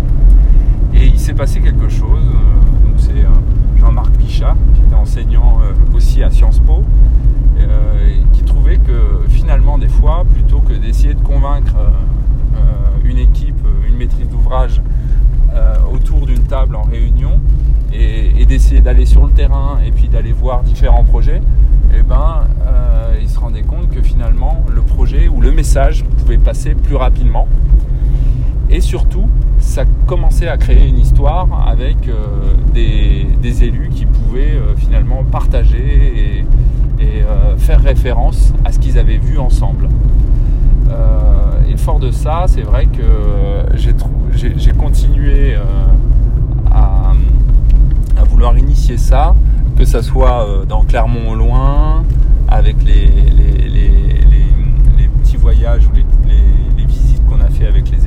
[0.93, 2.21] Et il s'est passé quelque chose.
[2.21, 3.79] Euh, donc c'est euh,
[4.31, 5.59] Qui était enseignant
[5.93, 6.83] aussi à Sciences Po,
[8.33, 11.75] qui trouvait que finalement des fois, plutôt que d'essayer de convaincre
[13.03, 14.81] une équipe, une maîtrise d'ouvrage
[15.93, 17.39] autour d'une table en réunion,
[17.93, 21.37] et, d'essayer d'aller sur le terrain et puis d'aller voir différents projets,
[21.93, 26.03] et eh ben, euh, il se rendait compte que finalement le projet ou le message
[26.19, 27.47] pouvait passer plus rapidement.
[28.71, 29.27] Et surtout,
[29.59, 36.39] ça commençait à créer une histoire avec euh, des, élus qui pouvaient euh, finalement partager
[36.39, 36.45] et,
[37.57, 39.87] faire référence à ce qu'ils avaient vu ensemble.
[41.69, 45.55] et fort de ça, c'est vrai que j'ai continué
[46.71, 49.35] à vouloir initier ça,
[49.77, 52.03] que ça soit euh, dans Clermont au loin,
[52.47, 53.31] avec les, les,
[55.21, 58.00] petits voyages ou les, visites qu'on a fait avec les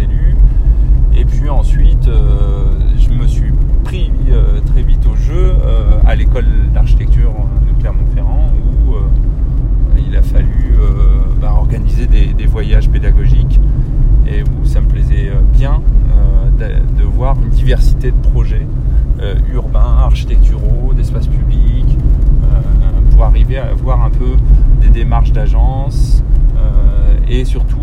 [1.49, 2.67] ensuite, euh,
[2.99, 3.53] je me suis
[3.85, 5.55] pris euh, très vite au jeu
[6.07, 7.33] à l'école d'architecture
[7.67, 8.53] de Clermont-Ferrand
[8.87, 8.95] où
[10.07, 10.75] il a fallu
[11.41, 13.61] bah, organiser des, voyages pédagogiques
[14.27, 15.81] et où ça me plaisait bien
[16.59, 18.67] de, voir une diversité de projets
[19.21, 21.97] euh, urbains, architecturaux, d'espaces publics,
[22.43, 24.37] euh, pour arriver à voir un peu
[24.81, 26.23] des démarches d'agences
[26.57, 27.79] euh, et surtout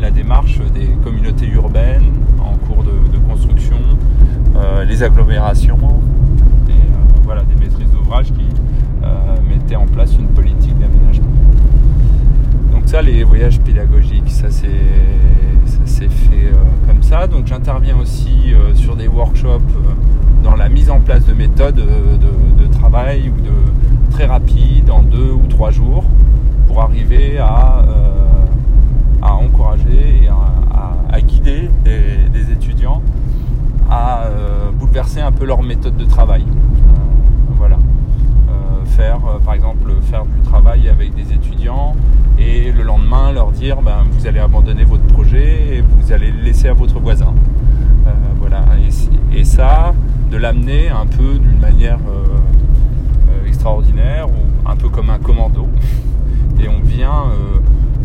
[0.00, 3.76] la démarche des communautés urbaines en cours de, construction,
[5.02, 5.78] agglomérations
[6.68, 6.72] et
[7.24, 8.46] voilà, des maîtrises d'ouvrage qui
[9.48, 11.26] mettaient en place une politique d'aménagement.
[12.72, 16.52] Donc ça, les voyages pédagogiques, ça c'est fait
[16.86, 17.26] comme ça.
[17.26, 19.62] Donc j'interviens aussi sur des workshops
[20.42, 25.02] dans la mise en place de méthodes euh, de, travail ou de très rapides en
[25.02, 26.04] deux ou trois jours
[26.66, 33.02] pour arriver à, euh, encourager et à, guider des, étudiants
[33.90, 36.44] à euh, bouleverser un peu leur méthode de travail.
[37.56, 37.78] voilà.
[38.86, 41.94] faire par exemple faire du travail avec des étudiants
[42.38, 46.40] et le lendemain leur dire ben, vous allez abandonner votre projet et vous allez le
[46.42, 47.34] laisser à votre voisin.
[48.40, 48.64] voilà.
[49.34, 49.92] et ça,
[50.30, 52.36] de l'amener un peu d'une manière euh,
[53.30, 55.68] euh, extraordinaire ou un peu comme un commando.
[56.60, 57.24] Et on vient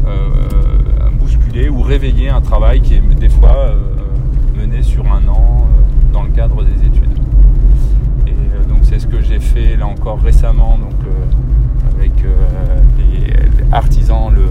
[0.07, 3.73] euh, bousculer ou réveiller un travail qui est des fois
[4.55, 5.67] mené sur un an
[6.11, 7.17] dans le cadre des études.
[8.27, 10.99] Et donc c'est ce que j'ai fait là encore récemment donc,
[11.95, 12.11] avec
[12.97, 13.33] les,
[13.71, 14.45] artisans, le,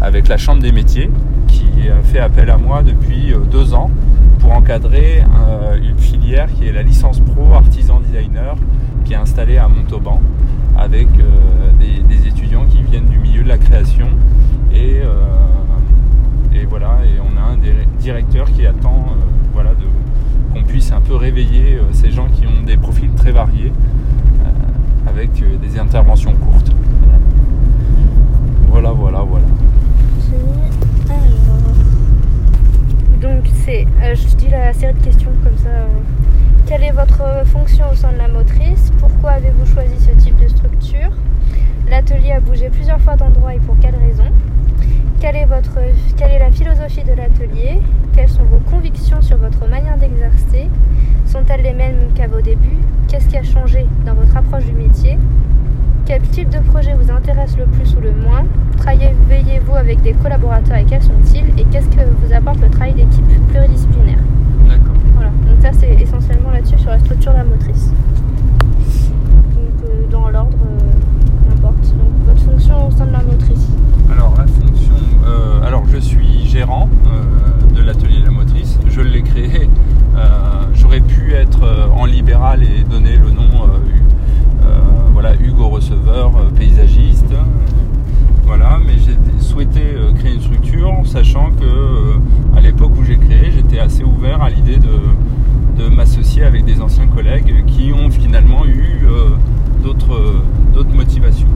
[0.00, 1.10] avec la Chambre des métiers
[1.48, 1.70] qui
[2.04, 3.90] fait appel à moi depuis deux ans
[4.44, 8.56] pour encadrer euh, une filière qui est la licence pro artisan designer
[9.06, 10.20] qui est installée à Montauban
[10.76, 14.08] avec euh, des, étudiants qui viennent du milieu de la création
[14.72, 15.24] et, euh,
[16.54, 17.58] et voilà et on a un
[17.98, 19.06] directeur qui attend
[19.52, 19.70] voilà
[20.52, 23.72] qu'on puisse un peu réveiller ces gens qui ont des profils très variés
[25.06, 26.72] avec des interventions courtes.
[28.68, 29.46] Voilà voilà voilà.
[33.20, 35.68] Donc c'est, euh, je dis la série de questions comme ça.
[35.68, 35.86] Euh.
[36.66, 38.90] quelle est votre fonction au sein de la motrice?
[38.98, 41.10] Pourquoi avez-vous choisi ce type de structure?
[41.88, 44.30] L'atelier a bougé plusieurs fois d'endroit et pour quelles raisons
[45.24, 45.78] quelle est, votre,
[46.18, 47.80] quelle est la philosophie de l'atelier?
[48.14, 50.68] Quelles sont vos convictions sur votre manière d'exercer?
[51.24, 52.76] Sont-elles les mêmes qu'à vos débuts?
[53.08, 55.18] Qu'est-ce qui a changé dans votre approche du métier?
[56.04, 58.44] Quel type de projet vous intéresse le plus ou le moins?
[58.76, 61.58] Travaillez-vous avec des collaborateurs et quels sont-ils?
[61.58, 64.18] Et qu'est-ce que vous apporte le travail d'équipe pluridisciplinaire?
[64.68, 64.92] D'accord.
[65.14, 67.88] Voilà, donc ça c'est essentiellement là-dessus sur la structure de la motrice.
[67.88, 71.94] Donc euh, dans l'ordre, euh, n'importe.
[71.96, 73.68] Donc votre fonction au sein de la motrice.
[74.12, 74.92] Alors la fonction,
[75.26, 78.78] euh, alors je suis gérant euh, de l'atelier La Motrice.
[78.86, 79.68] Je l'ai créé.
[80.16, 83.44] euh, J'aurais pu être euh, en libéral et donner le nom
[85.12, 87.32] voilà Hugo receveur paysagiste.
[88.44, 89.80] Voilà, mais j'ai souhaité
[90.18, 92.18] créer une structure, sachant que
[92.56, 97.06] à l'époque où j'ai créé, j'étais assez ouvert à l'idée de, m'associer avec des anciens
[97.06, 99.06] collègues qui ont finalement eu
[99.82, 101.48] d'autres motivations.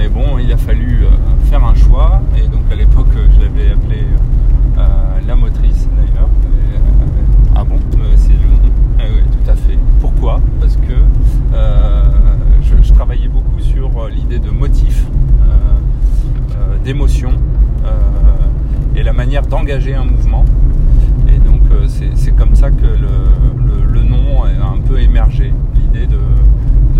[0.00, 3.40] Mais bon, il a fallu euh, faire un choix, et donc à l'époque, euh, je
[3.42, 4.06] l'avais appelé
[4.78, 4.82] euh,
[5.26, 6.30] la motrice d'ailleurs.
[6.46, 6.78] Euh,
[7.54, 9.76] ah bon, euh, c'est le nom Ah oui, tout à fait.
[10.00, 10.40] Pourquoi?
[10.58, 10.94] Parce que
[11.54, 12.04] euh,
[12.62, 15.04] je, je travaillais beaucoup sur euh, l'idée de motif,
[15.42, 15.54] euh,
[16.56, 17.32] euh, d'émotion,
[17.84, 20.46] euh, et la manière d'engager un mouvement.
[21.28, 24.98] Et donc euh, c'est c'est comme ça que le, le- le nom a un peu
[24.98, 26.16] émergé, l'idée de,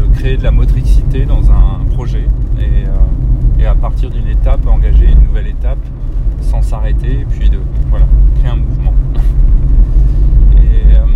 [0.02, 2.26] de créer de la motricité dans un projet
[2.60, 5.78] et, euh, et à partir d'une étape engager une nouvelle étape
[6.40, 7.58] sans s'arrêter et puis de
[7.90, 8.06] voilà,
[8.38, 8.94] créer un mouvement.
[10.56, 11.06] Et, euh,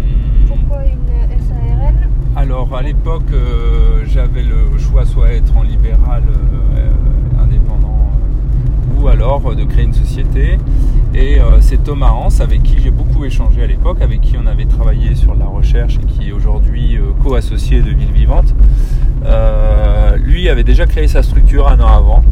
[0.48, 1.94] Pourquoi une SARL
[2.36, 6.24] alors à l'époque, euh, j'avais le choix soit être en libéral
[9.08, 10.58] alors euh, de créer une société.
[11.14, 14.46] Et euh, c'est Thomas Hans avec qui j'ai beaucoup échangé à l'époque, avec qui on
[14.46, 18.54] avait travaillé sur la recherche et qui est aujourd'hui euh, co-associé de Ville Vivante.
[20.22, 22.22] Lui avait déjà créé sa structure un an avant.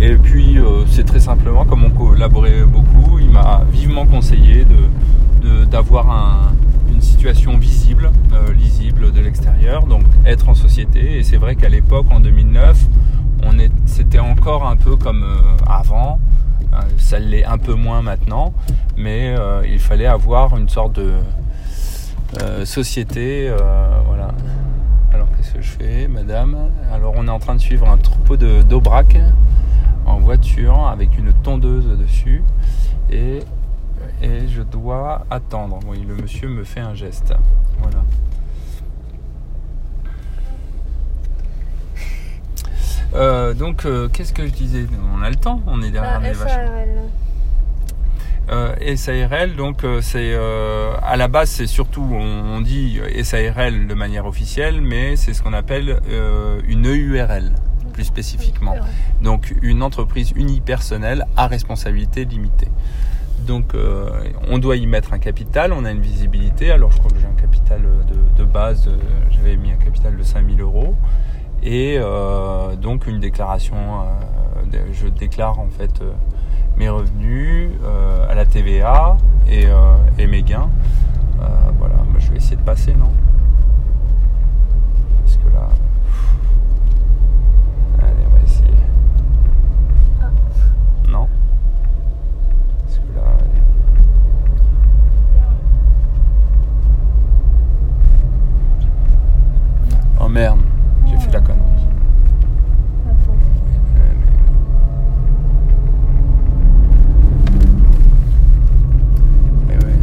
[0.00, 0.56] Et puis
[0.88, 6.52] c'est très simplement, comme on collaborait beaucoup, il m'a vivement conseillé de- de- d'avoir un-
[6.92, 8.10] une situation visible,
[8.58, 11.18] lisible de l'extérieur, donc être en société.
[11.18, 12.78] Et c'est vrai qu'à l'époque, en 2009,
[13.44, 16.18] on c'était encore un peu comme euh, avant.
[16.72, 18.52] Euh, ça l'est un peu moins maintenant,
[18.96, 21.12] mais euh, il fallait avoir une sorte de
[22.64, 23.52] société.
[24.06, 24.28] voilà.
[25.12, 26.70] Alors qu'est-ce que je fais, madame?
[26.92, 29.18] Alors on est en train de suivre un troupeau de d'aubrac
[30.06, 32.44] en voiture avec une tondeuse dessus
[33.10, 33.40] et,
[34.22, 35.80] et je dois attendre.
[35.88, 37.34] Oui, le monsieur me fait un geste.
[37.82, 37.98] Voilà.
[43.14, 44.86] Euh, donc, euh, qu'est-ce que je disais?
[45.16, 46.50] On a le temps, on est derrière Ah, les vaches.
[46.50, 46.88] SARL.
[48.52, 53.86] Euh, SARL, donc euh, c'est euh, à la base c'est surtout on, on dit SARL
[53.86, 57.52] de manière officielle, mais c'est ce qu'on appelle euh, une EURL
[57.92, 58.74] plus spécifiquement.
[59.22, 62.68] Donc une entreprise unipersonnelle à responsabilité limitée.
[63.46, 64.10] Donc euh,
[64.48, 66.72] on doit y mettre un capital, on a une visibilité.
[66.72, 68.88] Alors je crois que j'ai un capital de, de base,
[69.30, 70.96] j'avais mis un capital de 5000 euros.
[71.62, 73.76] Et euh, donc une déclaration,
[74.72, 76.12] euh, je déclare en fait euh,
[76.76, 79.16] mes revenus euh, à la TVA
[79.48, 79.66] et,
[80.18, 80.70] et mes gains.
[81.78, 83.10] Voilà, Moi, je vais essayer de passer, non
[85.24, 85.68] Parce que là...
[86.04, 86.34] pff.
[88.02, 88.68] Allez, on va essayer.
[91.10, 91.26] Non
[92.84, 93.22] Parce que là...
[93.38, 93.60] allez.
[100.20, 100.60] Oh merde,
[101.06, 101.64] j'ai fait la connerie.
[109.70, 109.98] Eh ouais.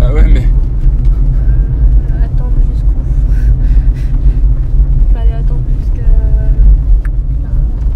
[0.00, 0.46] Ah ouais, mais
[2.10, 3.00] Euh, attendre jusqu'où
[5.14, 6.08] Fallait attendre jusqu'à.
[7.42, 7.50] Non,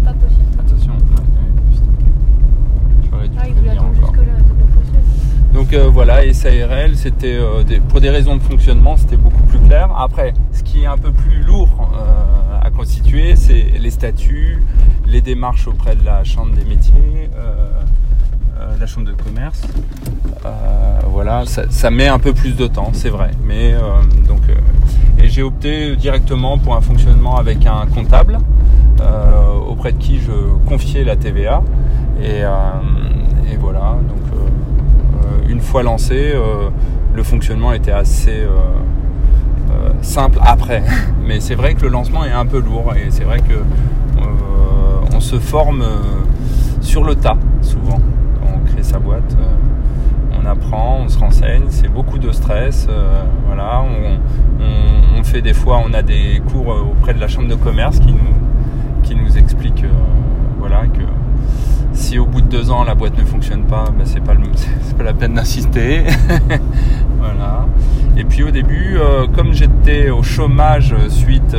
[0.05, 0.45] Pas possible.
[0.59, 0.91] attention.
[0.93, 3.09] ouais, ouais, putain.
[3.11, 4.15] J'aurais dû Ah, il voulait prévenir attendre encore.
[4.15, 5.53] jusque-là, c'est pas possible.
[5.53, 9.59] Donc euh, voilà, et SARL, c'était euh, pour des raisons de fonctionnement, c'était beaucoup plus
[9.59, 9.89] clair.
[9.97, 14.61] Après, ce qui est un peu plus lourd euh, à constituer, c'est les statuts,
[15.05, 19.61] les démarches auprès de la chambre des métiers, euh, la chambre de commerce.
[21.09, 23.31] Voilà, ça, met un peu plus de temps, c'est vrai.
[23.43, 23.73] Mais
[24.27, 24.41] donc,
[25.17, 28.37] et j'ai opté directement pour un fonctionnement avec un comptable
[29.67, 30.31] auprès de qui je
[30.67, 31.63] confiais la TVA.
[32.21, 32.43] Et,
[33.59, 35.49] voilà, donc.
[35.49, 36.33] une fois lancé,
[37.17, 38.49] le fonctionnement était assez euh,
[39.71, 40.83] euh, simple après.
[41.25, 45.15] Mais c'est vrai que le lancement est un peu lourd et c'est vrai que euh,
[45.15, 45.83] on se forme
[46.79, 47.99] sur le tas souvent
[48.39, 49.35] quand on crée sa boîte.
[50.39, 52.87] on apprend, on se renseigne, c'est beaucoup de stress.
[53.47, 57.47] voilà, on, on- on fait des fois, on a des cours auprès de la chambre
[57.49, 58.35] de commerce qui nous
[59.03, 59.83] qui nous explique
[60.59, 61.01] voilà que
[61.97, 64.33] si au bout de deux ans la boîte ne fonctionne pas, ben, c'est pas,
[64.97, 66.03] pas la peine d'insister.
[67.19, 67.65] voilà.
[68.15, 68.97] Et puis au début,
[69.35, 71.55] comme j'étais au chômage suite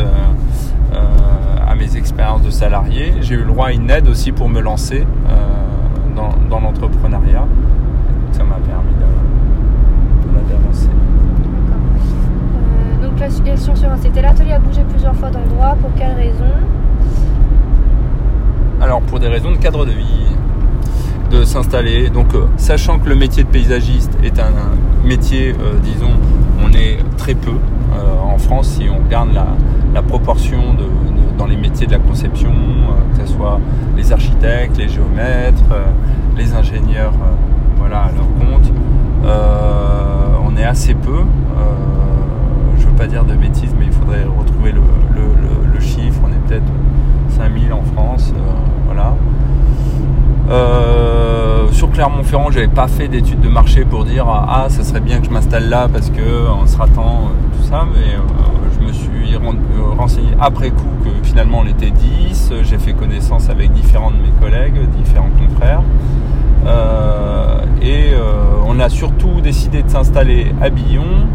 [1.66, 4.60] à mes expériences de salarié, j'ai eu le droit à une aide aussi pour me
[4.60, 5.06] lancer
[6.16, 7.46] dans, dans l'entrepreneuriat.
[8.32, 8.94] Ça m'a permis
[10.50, 10.88] d'avancer.
[13.02, 15.76] donc la situation suivante, c'était l'atelier a bougé plusieurs fois d'endroit.
[15.80, 16.44] Pour quelles raisons
[18.80, 20.27] Alors pour des raisons de cadre de vie,
[21.30, 22.10] de s'installer.
[22.10, 24.52] Donc sachant que le métier de paysagiste est un,
[25.04, 26.12] métier, disons,
[26.64, 27.54] on est très peu
[28.22, 30.58] en France si on regarde la, proportion
[31.36, 32.52] dans les métiers de la conception,
[33.12, 33.58] que ce soit
[33.96, 35.64] les architectes, les géomètres,
[36.36, 37.12] les ingénieurs
[37.78, 38.72] voilà, à leur compte.
[39.24, 41.20] on est assez peu.
[42.78, 44.80] je veux pas dire de bêtises, mais il faudrait retrouver le,
[45.80, 46.20] chiffre.
[46.24, 46.72] On est peut-être
[47.30, 48.32] 5000 en France.
[48.86, 49.14] voilà.
[51.72, 55.26] Sur Clermont-Ferrand, j'avais pas fait d'études de marché pour dire ah ça serait bien que
[55.26, 58.16] je m'installe là parce que on sera temps tout ça, mais
[58.74, 59.36] je me suis
[59.96, 62.52] renseigné après coup que finalement on était 10.
[62.62, 65.82] J'ai fait connaissance avec différents de mes collègues, différents confrères.
[66.66, 68.20] Euh, et euh,
[68.66, 71.26] on a surtout décidé de s'installer à Billon.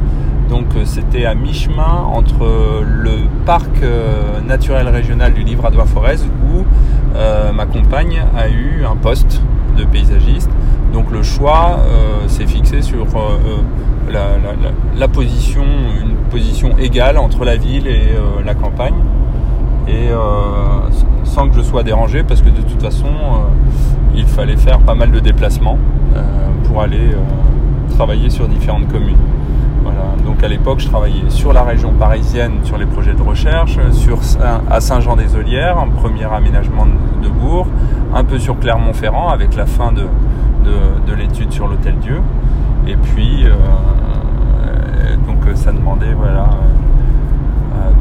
[0.50, 3.82] Donc euh, c'était à mi-chemin entre le parc
[4.46, 5.72] naturel régional du Livre à
[7.14, 9.42] Où ma compagne a eu un poste
[9.78, 10.50] de paysagiste.
[10.94, 11.80] Donc le choix
[12.28, 13.06] s'est fixé sur
[14.12, 15.64] la, position,
[16.02, 18.96] une position égale entre la ville et la campagne.
[19.88, 20.10] Et
[21.24, 23.08] sans que je sois dérangé parce que de toute façon
[24.16, 25.78] il fallait faire pas mal de déplacements
[26.16, 26.22] euh,
[26.66, 29.18] pour aller euh, travailler sur différentes communes.
[30.26, 34.20] Donc à l'époque, je travaillais sur la région parisienne sur les projets de recherche, sur,
[34.70, 36.86] à Saint-Jean-des-Olières, un premier aménagement
[37.22, 37.68] de, bourg,
[38.14, 40.04] un peu sur Clermont-Ferrand avec la fin de,
[41.16, 42.22] l'étude sur l'Hôtel Dieu.
[42.88, 46.50] Et puis, euh, donc ça demandait voilà,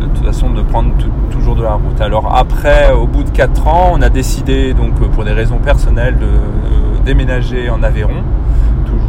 [0.00, 0.90] de toute façon de prendre
[1.30, 2.00] toujours de la route.
[2.00, 6.18] Alors après, au bout de 4 ans, on a décidé donc pour des raisons personnelles
[6.18, 8.22] de euh, déménager en Aveyron,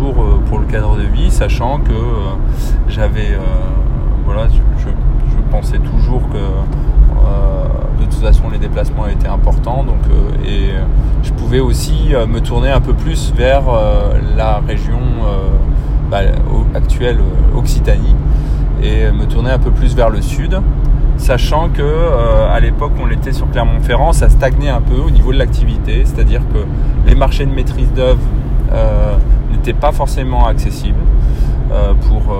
[0.01, 2.35] euh, pour le cadre de vie, sachant que euh,
[2.87, 3.37] j'avais
[4.25, 4.89] voilà, je,
[5.51, 9.99] pensais toujours que de toute façon les déplacements étaient importants donc
[10.43, 10.71] et
[11.21, 13.63] je pouvais aussi me tourner un peu plus vers
[14.35, 14.99] la région
[16.09, 16.21] bah,
[16.73, 17.19] actuelle
[17.55, 18.15] Occitanie
[18.81, 20.59] et me tourner un peu plus vers le sud,
[21.17, 25.31] sachant que euh, à l'époque on était sur Clermont-Ferrand, ça stagnait un peu au niveau
[25.31, 26.59] de l'activité, c'est-à-dire que
[27.09, 28.19] les marchés de maîtrise d'œuvre
[28.71, 29.15] euh,
[29.51, 30.99] n'étaient pas forcément accessibles.
[31.71, 32.35] Euh, pour,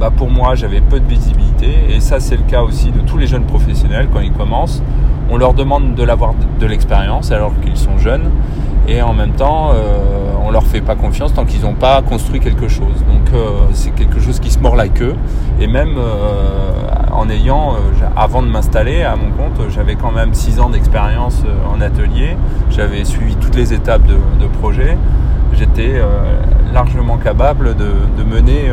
[0.00, 3.18] bah pour moi, j'avais peu de visibilité et ça c'est le cas aussi de tous
[3.18, 4.82] les jeunes professionnels quand ils commencent.
[5.30, 8.30] On leur demande de l'avoir de l'expérience alors qu'ils sont jeunes
[8.88, 12.40] et en même temps euh, on leur fait pas confiance tant qu'ils n'ont pas construit
[12.40, 13.04] quelque chose.
[13.08, 15.14] Donc euh, c'est quelque chose qui se mord la queue
[15.60, 16.70] et même euh,
[17.12, 17.74] en ayant
[18.16, 22.36] avant de m'installer à mon compte j'avais quand même 6 ans d'expérience en atelier,
[22.70, 24.96] j'avais suivi toutes les étapes de, projet,
[25.54, 26.00] j'étais
[26.72, 28.70] largement capable de, mener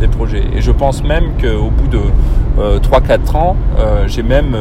[0.00, 0.44] des projets.
[0.54, 2.00] Et je pense même qu'au bout de
[2.80, 3.56] 3-4 ans,
[4.06, 4.56] j'ai même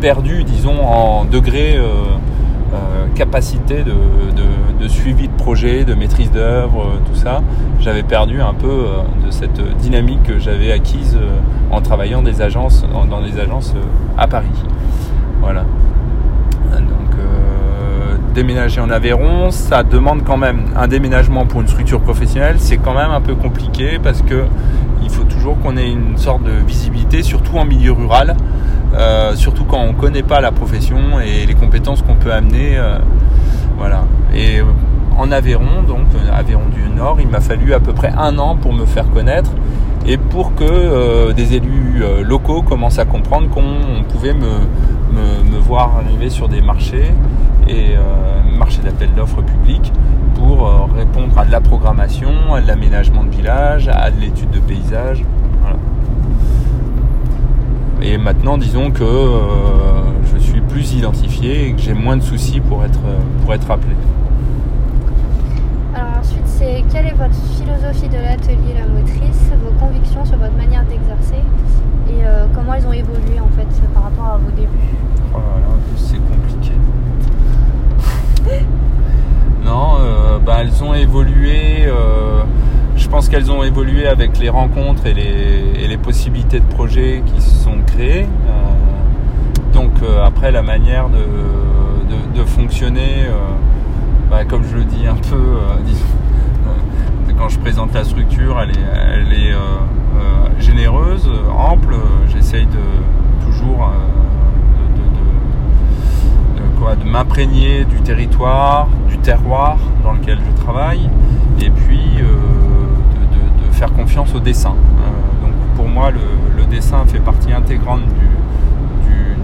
[0.00, 1.84] perdu, disons, en degré euh,
[3.14, 7.42] capacité de, suivi de projet, de maîtrise d'œuvre, euh, tout ça,
[7.80, 11.18] j'avais perdu un peu euh, de cette dynamique que j'avais acquise
[11.70, 13.74] en travaillant dans des agences
[14.16, 14.48] à Paris.
[15.40, 15.64] Voilà.
[16.72, 17.16] Donc
[18.34, 22.94] déménager en Aveyron, ça demande quand même un déménagement pour une structure professionnelle, c'est quand
[22.94, 24.44] même un peu compliqué parce que
[25.02, 28.36] il faut toujours qu'on ait une sorte de visibilité, surtout en milieu rural.
[28.94, 32.76] Euh, surtout quand on ne connaît pas la profession et les compétences qu'on peut amener.
[32.76, 32.98] Euh,
[33.76, 34.04] voilà.
[34.34, 34.64] Et euh,
[35.16, 38.72] en Aveyron, donc Aveyron du Nord, il m'a fallu à peu près un an pour
[38.72, 39.50] me faire connaître
[40.06, 46.48] et pour que des élus locaux commencent à comprendre qu'on pouvait me, voir arriver sur
[46.48, 47.12] des marchés
[47.68, 47.96] et
[48.58, 49.92] marchés d'appel d'offres publics
[50.36, 54.60] pour répondre à de la programmation, à de l'aménagement de village, à de l'étude de
[54.60, 55.22] paysage.
[58.02, 59.38] Et maintenant, disons que euh,
[60.32, 63.00] je suis plus identifié et que j'ai moins de soucis pour être,
[63.42, 63.94] pour être appelé.
[65.94, 70.56] Alors ensuite, c'est quelle est votre philosophie de l'atelier La Motrice, vos convictions sur votre
[70.56, 71.42] manière d'exercer
[72.08, 74.68] et euh, comment elles ont évolué en fait par rapport à vos débuts?
[75.34, 76.72] Oh là là, c'est compliqué.
[79.64, 81.86] non, euh, bah, elles ont évolué
[83.00, 87.64] je pense qu'elles ont évolué avec les rencontres et les, possibilités de projets qui se
[87.64, 88.24] sont créés.
[88.24, 93.26] Euh, donc euh, après la manière de, fonctionner,
[94.30, 95.58] bah, comme je le dis un peu,
[97.38, 99.54] quand je présente la structure, elle est,
[100.58, 101.96] généreuse, ample.
[102.28, 103.90] J'essaye de toujours
[106.96, 111.10] de, de m'imprégner du territoire, du terroir dans lequel je travaille,
[111.60, 112.00] et puis
[113.80, 114.74] faire confiance au dessin.
[115.42, 116.20] donc pour moi, le,
[116.66, 118.02] dessin fait partie intégrante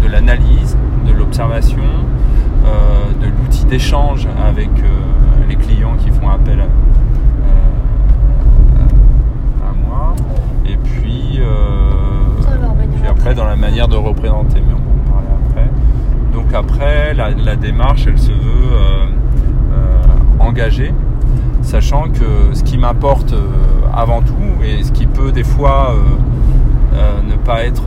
[0.03, 0.77] de l'analyse,
[1.09, 1.83] de l'observation,
[3.21, 4.71] de l'outil d'échange avec
[5.49, 6.67] les clients qui font appel à,
[13.35, 15.71] dans la manière de représenter, mais on va en parler après.
[16.33, 19.07] Donc après, la, démarche, elle se veut euh,
[19.73, 20.03] euh,
[20.39, 20.93] engagée,
[21.63, 23.49] sachant que ce qui m'importe euh,
[23.97, 25.95] avant tout, et ce qui peut des fois
[26.93, 27.85] ne pas être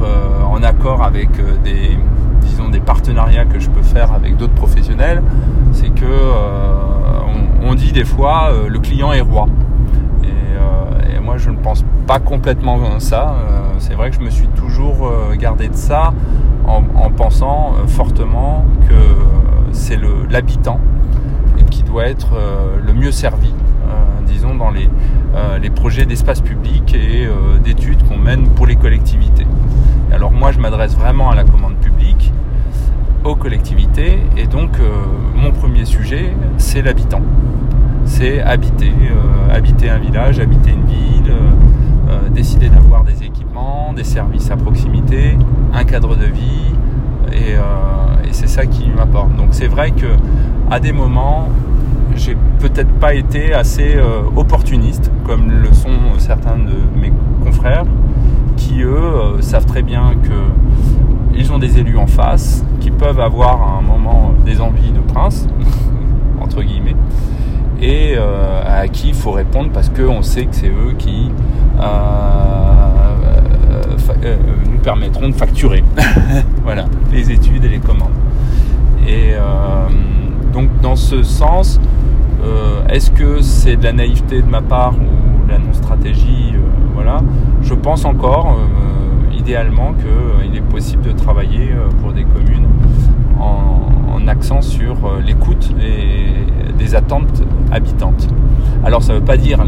[0.50, 1.30] en accord avec
[1.64, 1.98] des,
[2.42, 5.22] disons, des partenariats que je peux faire avec d'autres professionnels,
[5.72, 6.06] c'est que
[7.64, 9.48] on, dit des fois le client est roi.
[10.24, 13.36] Et, moi, je ne pense pas complètement ça.
[13.78, 16.14] c'est vrai que je me suis toujours euh, garder de ça
[16.68, 18.96] en, pensant euh, fortement que
[19.72, 20.00] c'est
[20.30, 20.80] l'habitant
[21.72, 23.54] qui doit être euh, le mieux servi,
[24.30, 24.90] disons, dans les,
[25.62, 27.28] les projets d'espace public et
[27.64, 29.48] d'études qu'on mène pour les collectivités.
[30.12, 32.32] alors moi, je m'adresse vraiment à la commande publique,
[33.24, 34.72] aux collectivités, et donc
[35.36, 37.22] mon premier sujet, c'est l'habitant.
[38.06, 38.94] C'est habiter,
[39.54, 41.34] habiter un village, habiter une ville,
[42.34, 45.38] décider d'avoir des équipements, des services à proximité,
[45.74, 46.74] un cadre de vie,
[47.32, 47.62] et, euh,
[48.32, 49.36] c'est ça qui m'apporte.
[49.36, 50.08] Donc c'est vrai que
[50.72, 51.50] à des moments,
[52.20, 57.12] j'ai peut-être pas été assez euh, opportuniste, comme le sont certains de mes
[57.44, 57.86] confrères,
[58.58, 63.20] qui eux euh, savent très bien que ils ont des élus en face, qui peuvent
[63.20, 65.48] avoir à un moment des envies de prince,
[66.42, 66.96] entre guillemets,
[67.82, 71.32] et à qui il faut répondre parce qu'on sait que c'est eux qui
[74.24, 74.36] euh,
[74.70, 75.84] nous permettront de facturer
[76.64, 78.10] voilà, les études et les commandes.
[79.08, 79.88] Et euh,
[80.52, 81.80] donc dans ce sens,
[82.44, 86.54] euh, est-ce que c'est de la naïveté de ma part ou de la non-stratégie
[86.94, 87.22] voilà.
[87.62, 88.58] Je pense encore
[89.34, 91.70] idéalement qu'il est possible de travailler
[92.02, 92.68] pour des communes
[93.40, 94.96] en, accent sur
[95.26, 95.74] l'écoute
[96.78, 97.42] des attentes
[97.72, 98.28] habitantes.
[98.84, 99.64] Alors ça ne veut pas dire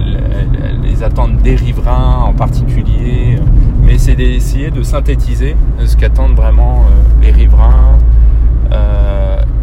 [0.83, 3.39] les attentes des riverains en particulier,
[3.83, 5.55] mais c'est d'essayer de synthétiser
[5.85, 7.97] ce qu'attendent vraiment euh, les riverains euh,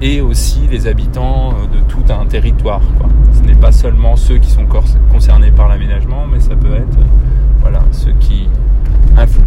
[0.00, 2.80] et aussi les habitants euh, de tout un territoire.
[3.32, 4.66] Ce n'est pas seulement ceux qui sont
[5.10, 6.98] concernés par l'aménagement, mais ça peut être
[7.60, 8.48] voilà, ceux qui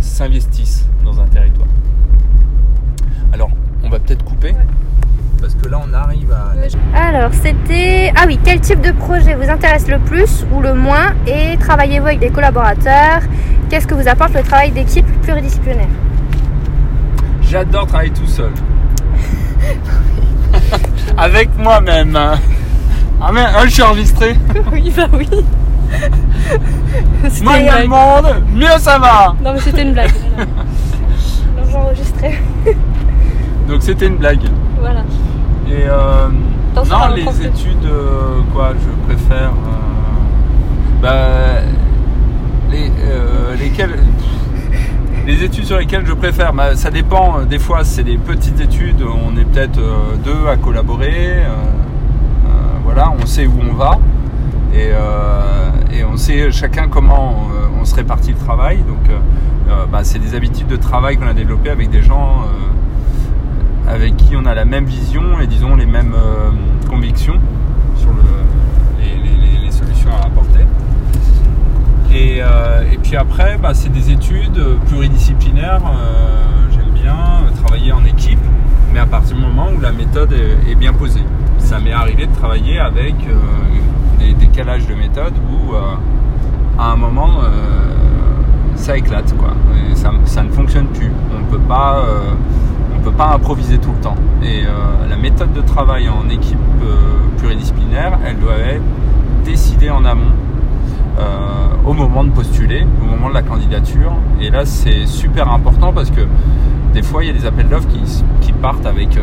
[0.01, 1.67] s'investissent dans un territoire.
[3.33, 3.49] Alors,
[3.83, 4.53] on va peut-être couper
[5.39, 6.53] parce que là on arrive à...
[6.95, 8.13] Alors c'était...
[8.15, 12.05] Ah oui, quel type de projet vous intéresse le plus ou le moins et travaillez-vous
[12.07, 13.21] avec des collaborateurs?
[13.69, 15.87] Qu'est-ce que vous apporte le travail d'équipe pluridisciplinaire?
[17.41, 18.51] J'adore travailler tout seul.
[21.17, 22.17] avec moi-même.
[23.21, 24.35] Ah mais je suis enregistré.
[24.71, 25.29] oui, bah oui.
[27.43, 29.35] Moins il y a le monde, mieux ça va.
[29.43, 30.11] Non mais c'était une blague.
[30.37, 32.41] Donc j'enregistrais.
[33.67, 34.49] Donc c'était une blague.
[34.79, 35.01] Voilà.
[35.67, 36.27] Et euh,
[36.75, 39.51] non, les études, euh, quoi, je préfère.
[39.51, 41.61] Euh, bah,
[42.69, 42.91] les,
[43.57, 43.97] lesquelles.
[45.31, 47.43] Les études sur lesquelles je préfère, ça dépend.
[47.43, 49.01] Des fois, c'est des petites études.
[49.01, 49.79] On est peut-être
[50.25, 51.37] deux à collaborer.
[52.83, 53.97] voilà, on sait où on va.
[54.75, 54.91] Et,
[56.03, 57.47] on sait chacun comment
[57.79, 58.79] on, se répartit le travail.
[58.79, 59.09] Donc,
[59.89, 62.45] bah, c'est des habitudes de travail qu'on a développées avec des gens
[63.87, 66.49] avec qui on a la même vision et disons les mêmes euh,
[66.89, 67.39] convictions
[67.95, 68.09] sur
[68.99, 70.65] les, solutions à apporter.
[72.13, 75.81] Euh, et, puis après, bah, c'est des études pluridisciplinaires.
[75.85, 77.15] Euh, j'aime bien
[77.63, 78.39] travailler en équipe,
[78.93, 81.23] mais à partir du moment où la méthode est, bien posée.
[81.57, 83.15] Ça m'est arrivé de travailler avec
[84.19, 85.73] des décalages de méthode où
[86.77, 87.41] à un moment
[88.75, 89.53] ça éclate quoi.
[89.93, 91.11] ça, ne fonctionne plus.
[91.33, 91.59] On ne peut
[93.01, 94.15] peut pas improviser tout le temps.
[94.43, 94.69] Et euh,
[95.09, 98.83] la méthode de travail en équipe euh, pluridisciplinaire, elle doit être
[99.43, 100.40] décidée en amont, euh,
[101.85, 104.13] au moment de postuler, au moment de la candidature.
[104.39, 106.21] Et là, c'est super important parce que
[106.93, 107.87] des fois, il y a des appels d'offres
[108.41, 109.17] qui, partent avec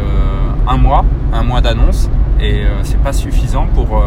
[0.67, 2.11] un mois, un mois d'annonce,
[2.41, 4.03] et c'est pas suffisant pour,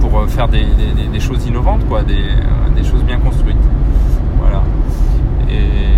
[0.00, 2.24] pour faire des, choses innovantes, quoi, des,
[2.76, 3.56] des choses bien construites.
[4.38, 4.62] Voilà.
[5.48, 5.92] Et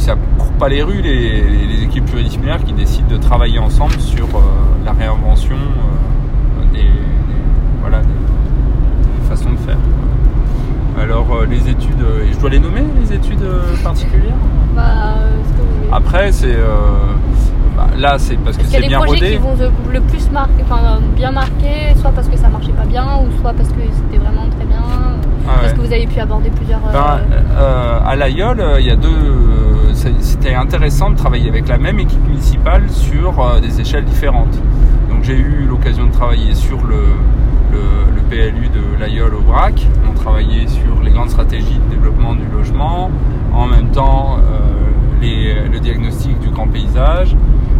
[0.00, 4.40] ça court pas les rues, les, équipes pluridisciplinaires qui décident de travailler ensemble sur euh,
[4.84, 6.78] la réinvention euh,
[7.80, 9.78] voilà, des, façons de faire.
[11.00, 13.44] Alors les études, et je dois les nommer les études
[13.82, 14.34] particulières?
[14.74, 15.14] Bah,
[15.92, 16.56] Après c'est
[17.76, 19.18] bah, là c'est parce que c'est bien rodé.
[19.18, 22.28] Il y a des projets qui vont le plus marquer, enfin bien marqué, soit parce
[22.28, 24.82] que ça marchait pas bien, ou soit parce que c'était vraiment très bien.
[25.48, 26.80] Ah parce que vous avez pu aborder plusieurs.
[26.80, 27.20] Ben,
[28.04, 29.60] à l'AIOL, il y a deux
[30.20, 34.58] c'était intéressant de travailler avec la même équipe municipale sur euh, des échelles différentes.
[35.08, 37.02] Donc j'ai eu l'occasion de travailler sur le,
[38.30, 39.86] PLU de l'AIOL au BRAC.
[40.08, 43.10] On travaillait sur les grandes stratégies de développement du logement,
[43.52, 47.36] en même temps euh, le diagnostic du grand paysage.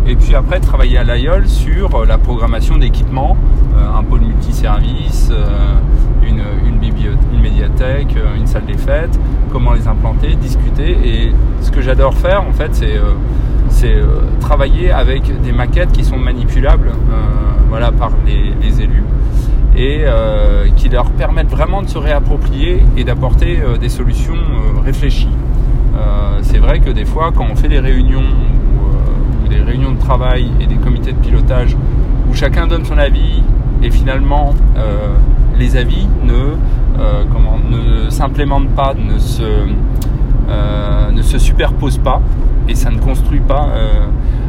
[0.07, 3.37] Et puis après, travailler à l'AIOL sur la programmation d'équipements,
[3.77, 5.31] euh, un pôle multiservice,
[6.23, 9.19] une, une médiathèque, une salle des fêtes,
[9.53, 10.97] comment les implanter, discuter.
[11.05, 13.15] Et ce que j'adore faire, en fait, c'est euh,
[13.85, 17.13] euh, travailler avec des maquettes qui sont manipulables euh,
[17.69, 18.70] voilà, par les,
[19.81, 20.05] et
[20.77, 24.37] qui leur permettent vraiment de se réapproprier et d'apporter des solutions
[24.85, 25.35] réfléchies.
[26.43, 28.23] c'est vrai que des fois, quand on fait des réunions
[29.45, 31.77] ou, des réunions de travail et des comités de pilotage
[32.29, 33.43] où chacun donne son avis
[33.83, 34.55] et finalement
[35.59, 36.57] les avis ne,
[37.71, 39.43] ne s'implémentent pas, ne se,
[40.51, 42.21] euh, ne se superpose pas
[42.69, 43.69] et ça ne construit pas.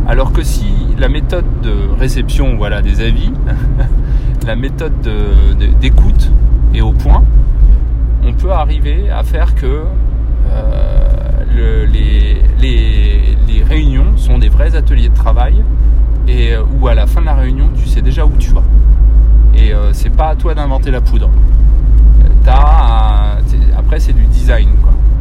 [0.02, 0.66] Euh, alors que si
[0.98, 3.32] la méthode de réception voilà, des avis,
[4.46, 4.94] la méthode
[5.80, 6.32] d'écoute
[6.74, 7.24] est au point,
[8.24, 9.84] on peut arriver à faire que
[10.50, 15.64] euh, les, réunions sont des vrais ateliers de travail
[16.28, 18.64] et où à la fin de la réunion tu sais déjà où tu vas.
[19.56, 21.30] Et c'est pas à toi d'inventer la poudre.
[23.78, 24.68] après c'est du design.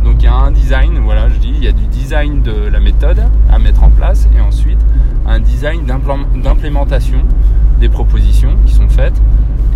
[0.04, 2.68] Donc il y a un design, voilà, je dis, il y a du design de
[2.68, 4.78] la méthode à mettre en place et ensuite
[5.26, 7.18] un design d'implémentation
[7.78, 9.20] des propositions qui sont faites.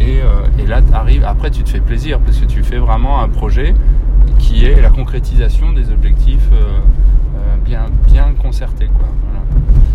[0.00, 3.28] Et, euh, là, arrives, après, tu te fais plaisir parce que tu fais vraiment un
[3.28, 3.74] projet
[4.38, 6.80] qui est la concrétisation des objectifs euh,
[7.36, 8.88] euh, bien, concertés.
[8.98, 9.08] Quoi,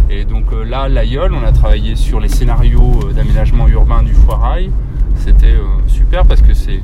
[0.09, 4.71] Et donc là, l'AIOL, on a travaillé sur les scénarios d'aménagement urbain du Foirail.
[5.15, 5.57] C'était
[5.87, 6.81] super parce que c'est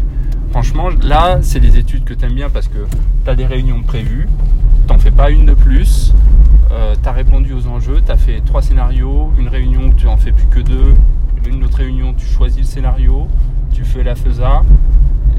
[0.56, 2.78] franchement, là, c'est des études que tu aimes bien parce que
[3.26, 4.30] tu as des réunions prévues,
[4.88, 6.14] t'en fais pas une de plus,
[6.72, 10.08] euh, tu as répondu aux enjeux, tu as fait trois scénarios, une réunion où tu
[10.08, 10.95] en fais plus que deux,
[11.45, 13.28] une autre réunion tu choisis le scénario,
[13.74, 14.62] tu fais la FESA,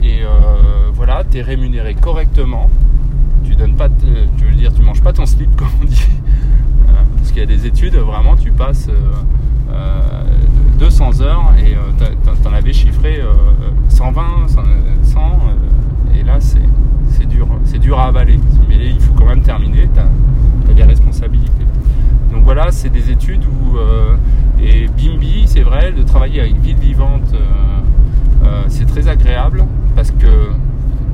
[0.03, 2.69] et euh, voilà, tu es rémunéré correctement.
[3.43, 6.09] Tu donnes pas, tu veux dire, tu manges pas ton slip comme on dit.
[6.91, 8.91] Euh, parce qu'il y a des études, vraiment, tu passes
[10.79, 13.23] 200 heures et tu en avais chiffré
[13.89, 14.23] 120,
[15.03, 15.21] 100,
[16.19, 18.39] et là c'est dur, c'est dur à avaler.
[18.69, 21.65] Mais il faut quand même terminer, tu as, des responsabilités.
[22.31, 24.17] Donc voilà, c'est des études où, euh,
[24.61, 27.39] et Bimbi, c'est vrai, de travailler avec Ville Vivante, euh,
[28.45, 29.65] euh, c'est très agréable
[29.95, 30.51] parce que,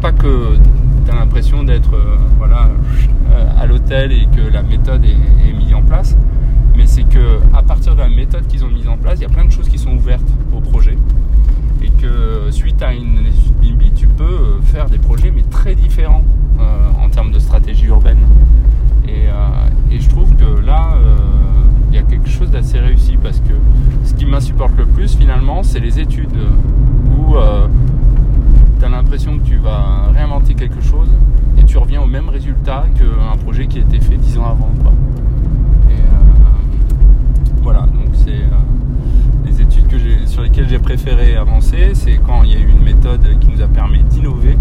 [0.01, 0.57] pas que
[1.05, 1.95] tu as l'impression d'être
[2.39, 2.69] voilà,
[3.61, 6.17] à l'hôtel et que la méthode est mise en place,
[6.77, 9.27] mais c'est que à partir de la méthode qu'ils ont mise en place, il y
[9.27, 10.97] a plein de choses qui sont ouvertes au projet
[11.83, 13.25] et que suite à une
[13.61, 16.23] BIMBI, tu peux euh, faire des projets mais très différents
[16.61, 18.21] euh, en termes de stratégie urbaine.
[19.07, 20.97] Et, euh, je trouve que là,
[21.91, 23.53] il y a quelque chose d'assez réussi parce que
[24.05, 26.35] ce qui m'insupporte le plus finalement, c'est les études
[27.07, 27.35] où
[28.79, 31.09] tu as l'impression que tu vas réinventer quelque chose
[31.59, 34.71] et tu reviens au même résultat qu'un projet qui a été fait dix ans avant.
[37.63, 38.43] Voilà, donc c'est
[40.27, 43.61] sur lesquelles j'ai préféré avancer, c'est quand il y a eu une méthode qui nous
[43.61, 44.57] a permis d'innover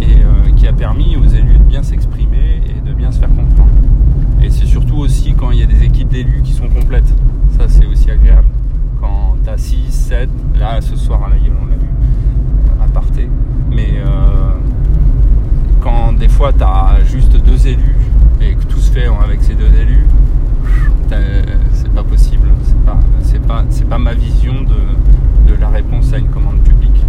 [0.00, 3.30] et euh, qui a permis aux élus de bien s'exprimer et de bien se faire
[3.30, 3.72] comprendre.
[4.42, 7.12] Et c'est surtout aussi quand il y a des équipes d'élus qui sont complètes.
[7.58, 8.46] Ça, c'est aussi agréable.
[9.00, 11.88] Quand tu as 6, 7, là, ce soir à la on l'a vu,
[12.80, 13.28] à parté.
[13.70, 14.52] Mais euh,
[15.80, 17.96] quand des fois tu as juste deux élus
[18.40, 20.06] et que tout se fait avec ces deux élus,
[21.72, 22.48] c'est pas possible.
[22.64, 26.60] C'est pas, c'est pas, c'est pas ma vision de, de la réponse à une commande
[26.62, 27.04] publique.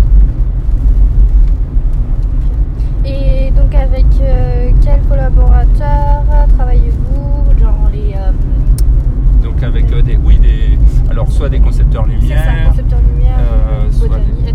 [3.05, 6.23] Et donc avec euh, quels collaborateurs
[6.57, 8.13] travaillez-vous Genre les.
[8.15, 8.31] Euh,
[9.43, 10.77] donc avec euh, des, oui des,
[11.09, 13.37] alors soit des concepteurs lumière, ça, concepteurs lumière,
[13.91, 14.53] soit des...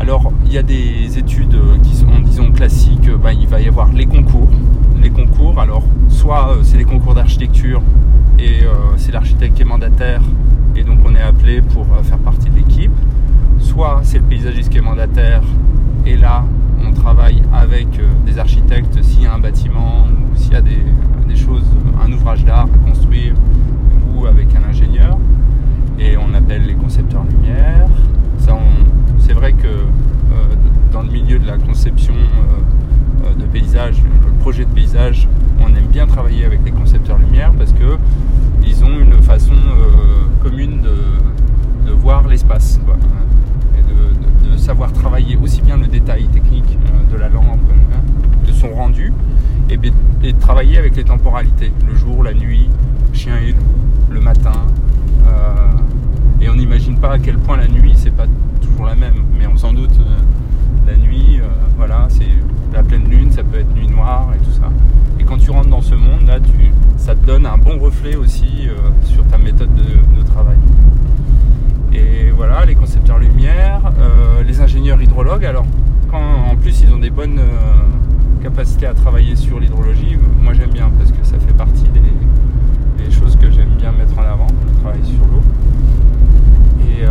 [0.00, 3.10] Alors il y a des études qui sont disons classiques.
[3.22, 4.48] Bah, il va y avoir les concours,
[5.02, 5.58] les concours.
[5.58, 7.82] Alors soit c'est les concours d'architecture
[8.38, 10.22] et euh, c'est l'architecte qui est mandataire
[10.76, 12.92] et donc on est appelé pour euh, faire partie de l'équipe.
[13.58, 15.42] Soit c'est le paysagiste qui est mandataire
[16.06, 16.44] et là
[16.86, 20.60] on travaille avec euh, des architectes s'il y a un bâtiment ou s'il y a
[20.60, 20.78] des,
[21.36, 21.66] choses,
[22.04, 23.34] un ouvrage d'art à construire
[24.14, 25.18] ou avec un ingénieur.
[25.98, 27.88] et on appelle les concepteurs lumière.
[29.18, 29.84] C'est vrai que euh,
[30.90, 35.28] dans le milieu de la conception euh, euh, de paysage, le projet de paysage,
[35.60, 37.98] on aime bien travailler avec les concepteurs lumière parce que
[38.66, 39.54] ils ont une façon
[40.42, 42.80] commune de, voir l'espace
[43.76, 46.78] et de, savoir travailler aussi bien le détail technique
[47.10, 48.00] de la lampe, hein,
[48.46, 49.12] de son rendu,
[49.68, 52.70] et, de travailler avec les temporalités, le jour, la nuit,
[53.12, 53.58] chien et loup,
[54.10, 54.52] le matin.
[56.40, 58.26] Et on n'imagine pas à quel point la nuit c'est pas
[58.60, 59.98] toujours la même, mais on s'en doute.
[60.00, 60.18] euh,
[60.86, 62.28] la nuit, euh, voilà, c'est
[62.72, 64.70] la pleine lune, ça peut être nuit noire et tout ça.
[65.20, 66.38] Et quand tu rentres dans ce monde, là,
[66.96, 68.74] ça te donne un bon reflet aussi euh,
[69.04, 70.56] sur ta méthode de, travail.
[71.92, 73.80] Et voilà, les concepteurs lumière,
[74.46, 75.44] les ingénieurs hydrologues.
[75.44, 75.66] Alors,
[76.10, 76.20] quand
[76.50, 77.40] en plus ils ont des bonnes
[78.42, 83.10] capacités à travailler sur l'hydrologie, moi j'aime bien parce que ça fait partie des, des
[83.10, 85.42] choses que j'aime bien mettre en avant, le travail sur l'eau.
[86.98, 87.08] Et, euh,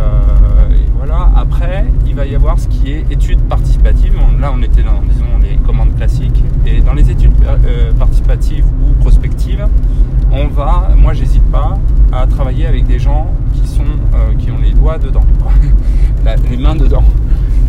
[0.70, 4.14] et voilà, après, il va y avoir ce qui est études participatives.
[4.38, 6.42] Là, on était dans, disons, les commandes classiques.
[6.66, 9.66] Et dans les études euh, participatives ou prospectives,
[10.30, 11.78] on va, moi, j'hésite pas
[12.12, 15.24] à travailler avec des gens qui sont, euh, qui ont les doigts dedans,
[16.50, 17.04] les mains dedans,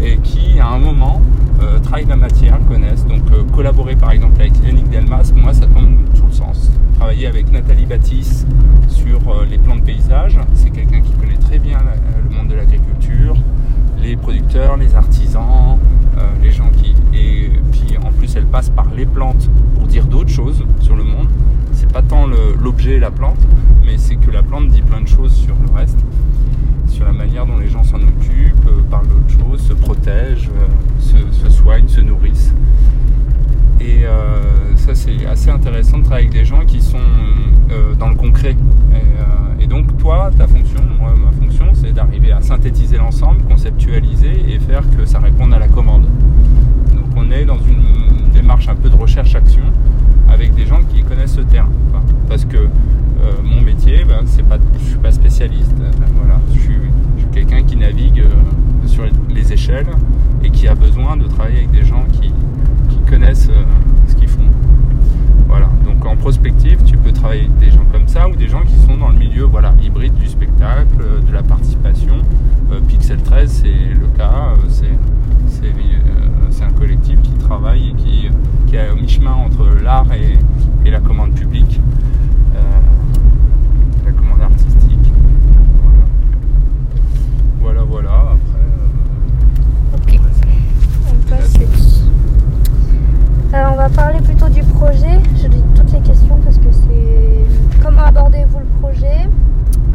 [0.03, 1.39] et qui, à un moment, euh,
[1.82, 3.06] travaillent la matière, connaissent.
[3.06, 6.72] Donc, euh, collaborer, par exemple, avec Yannick Delmas, moi, ça tombe sous le sens.
[6.98, 8.46] Travailler avec Nathalie Baptiste
[8.88, 11.96] sur euh, les plans de paysage, c'est quelqu'un qui connaît très bien la-
[12.30, 13.36] le monde de l'agriculture,
[14.02, 15.78] les producteurs, les artisans,
[16.18, 16.96] euh, les gens qui.
[17.18, 21.04] Et puis en plus, elle passe par les plantes pour dire d'autres choses sur le
[21.04, 21.28] monde.
[21.74, 22.26] C'est pas tant
[22.62, 23.40] l'objet et la plante,
[23.86, 25.98] mais c'est que la plante dit plein de choses sur le reste,
[27.00, 31.18] sur la manière dont les gens s'en occupent, euh, parlent d'autres choses, se protègent, euh,
[31.32, 32.54] se, soignent, se nourrissent.
[33.80, 36.97] Et euh, ça, c'est assez intéressant de travailler avec des gens qui sont
[37.97, 38.58] dans le concret.
[39.60, 44.54] Et, et donc, toi, ta fonction, moi, ma fonction, c'est d'arriver à synthétiser l'ensemble, conceptualiser
[44.54, 46.06] et faire que ça réponde à la commande.
[47.30, 49.62] On est dans une démarche un peu de recherche-action
[50.28, 51.70] avec des gens qui connaissent ce terrain.
[52.28, 52.68] Parce que euh,
[53.44, 55.76] mon métier, ben, c'est pas, je suis pas spécialiste.
[55.80, 56.74] Euh, voilà, je suis,
[57.18, 59.90] je suis quelqu'un qui navigue euh, sur les échelles
[60.44, 62.34] et qui a besoin de travailler avec des gens qui,
[63.08, 63.64] connaissent euh,
[64.08, 64.39] ce qu'ils font.
[66.00, 68.76] Donc en prospective, tu peux travailler avec des gens comme ça ou des gens qui
[68.88, 72.16] sont dans le milieu voilà, hybride du spectacle, euh, de la participation.
[72.72, 74.54] Euh, Pixel 13, c'est le cas.
[74.56, 75.68] euh,
[76.52, 78.30] c'est un collectif qui travaille et qui,
[78.68, 80.38] qui est au mi-chemin entre l'art et,
[80.88, 81.80] et la commande publique,
[82.56, 82.60] euh,
[84.06, 85.12] la commande artistique.
[87.62, 88.10] Voilà, voilà.
[88.12, 88.36] voilà.
[89.93, 90.20] Après, euh, Ok.
[91.30, 92.04] passe.
[93.52, 95.20] On va parler plutôt du projet.
[95.41, 97.79] Je lis toutes les questions parce que c'est.
[97.90, 99.28] Comment abordez-vous le projet?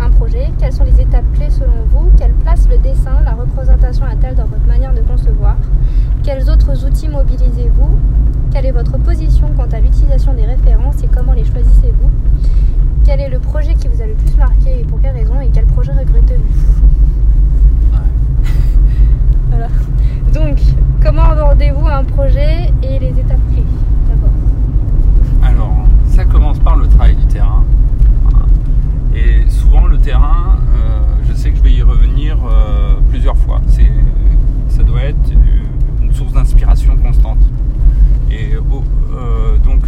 [0.00, 2.10] Un projet Quelles sont les étapes clés selon vous?
[2.18, 5.54] Quelle place le dessin, la représentation a-t-elle dans votre manière de concevoir?
[6.24, 7.90] Quels autres outils mobilisez-vous?
[8.50, 12.10] Quelle est votre position quant à l'utilisation des références et comment les choisissez-vous?
[13.04, 15.50] Quel est le projet qui vous a le plus marqué et pour quelle raison Et
[15.52, 16.42] quel projet regrettez-vous?
[19.50, 19.68] Voilà.
[20.32, 20.58] Donc,
[21.00, 23.62] comment abordez-vous un projet et les étapes clés?
[24.08, 24.32] D'abord.
[25.44, 27.64] Alors, ça commence par le travail du terrain.
[29.16, 33.60] Et souvent, le terrain, euh, je sais que je vais y revenir euh, plusieurs fois.
[34.68, 35.32] Ça doit être
[36.00, 37.40] une source d'inspiration constante.
[38.30, 39.82] Et euh, donc,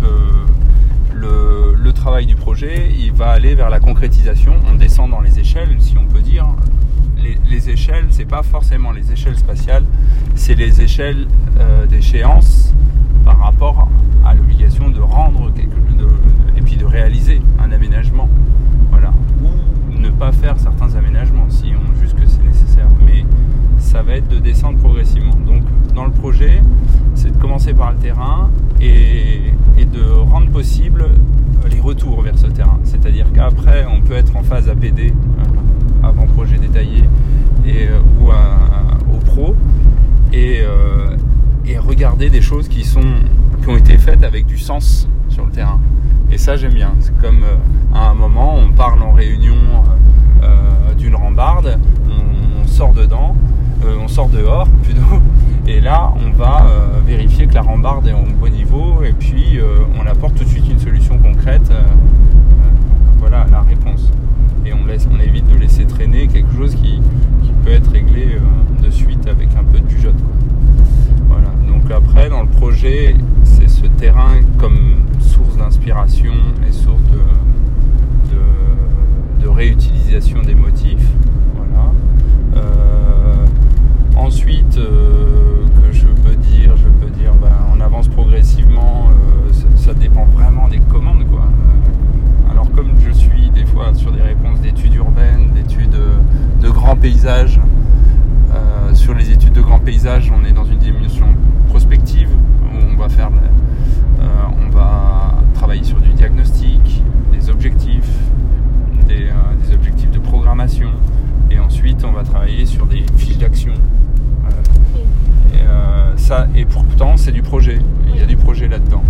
[1.14, 4.55] le, le travail du projet, il va aller vers la concrétisation.
[4.68, 6.47] On descend dans les échelles, si on peut dire.
[7.57, 9.85] Les, les échelles, c'est pas forcément les échelles spatiales,
[10.35, 11.27] c'est les échelles
[11.59, 12.75] euh, d'échéance
[13.25, 13.89] par rapport
[14.27, 16.09] à l'obligation de rendre quelque, de-
[16.59, 18.29] et puis de réaliser un aménagement.
[18.91, 19.11] Voilà.
[19.43, 22.89] Ou ne pas faire certains aménagements si on juge que c'est nécessaire.
[23.07, 23.25] Mais
[23.87, 25.37] ça va être de descendre progressivement.
[25.47, 25.62] Donc
[25.95, 26.61] dans le projet,
[27.14, 31.07] c'est de commencer par le terrain et, de rendre possible
[31.70, 32.78] les retours vers ce terrain.
[32.82, 37.05] C'est-à-dire qu'après, on peut être en phase APD, euh, avant projet détaillé,
[37.64, 39.55] et, euh, ou au pro,
[40.32, 41.16] et, euh,
[41.64, 43.01] et regarder des choses qui, sont,
[43.62, 45.80] qui ont été faites avec du sens sur le terrain.
[46.32, 46.93] Et ça, j'aime bien.
[46.99, 47.45] C'est comme
[47.95, 49.55] à un moment, on parle en réunion
[50.99, 51.78] d'une rambarde,
[52.09, 53.37] on sort dedans,
[53.85, 55.20] euh, on sort dehors plutôt,
[55.66, 59.59] et là, on va euh, vérifier que la rambarde est au bon niveau, et puis
[59.59, 61.70] euh, on apporte tout de suite une solution concrète.
[63.18, 64.11] voilà la réponse.
[64.64, 67.01] Et on, laisse, on évite de laisser traîner quelque chose qui,
[67.64, 68.39] peut être réglé
[68.81, 70.14] de suite avec un peu de jugeote.
[71.29, 71.49] Voilà.
[71.66, 76.35] Donc après, dans le projet, c'est ce terrain comme source d'inspiration
[76.68, 77.03] et source
[79.43, 81.09] de réutilisation des motifs.
[81.57, 81.91] Voilà.
[84.17, 89.11] Ensuite, que je peux dire, je peux dire, ben, on avance progressivement.
[89.53, 91.45] Ça, ça, dépend vraiment des commandes, quoi.
[92.51, 95.97] alors comme je suis des fois sur des réponses d'études urbaines, d'études
[96.61, 97.61] de grands paysages.
[98.95, 101.27] sur les études de grands paysages, on est dans une dimension
[101.69, 103.31] prospective où on va faire
[104.59, 107.03] on va travailler sur du diagnostic,
[107.33, 108.11] des objectifs,
[109.07, 110.91] des, euh, objectifs de programmation,
[111.51, 113.73] et ensuite on va travailler sur des fiches d'action.
[113.73, 114.49] Euh,
[115.55, 117.79] et, euh, ça, et pourtant c'est du projet,
[118.09, 119.03] il y a du projet là-dedans,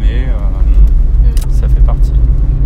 [0.00, 1.50] mais mm.
[1.50, 2.12] ça fait partie.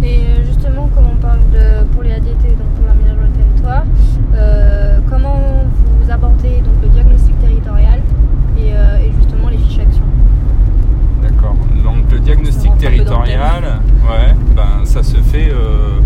[0.03, 3.85] Et justement, comme on parle de, pour les ADT, donc pour l'aménagement du territoire,
[5.09, 5.39] comment
[6.01, 8.01] vous abordez donc, le diagnostic territorial
[8.59, 8.73] et,
[9.21, 10.03] justement les fiches d'action?
[11.23, 11.57] D'accord.
[11.85, 16.01] Donc le diagnostic territorial, ouais, ben, ça se fait euh,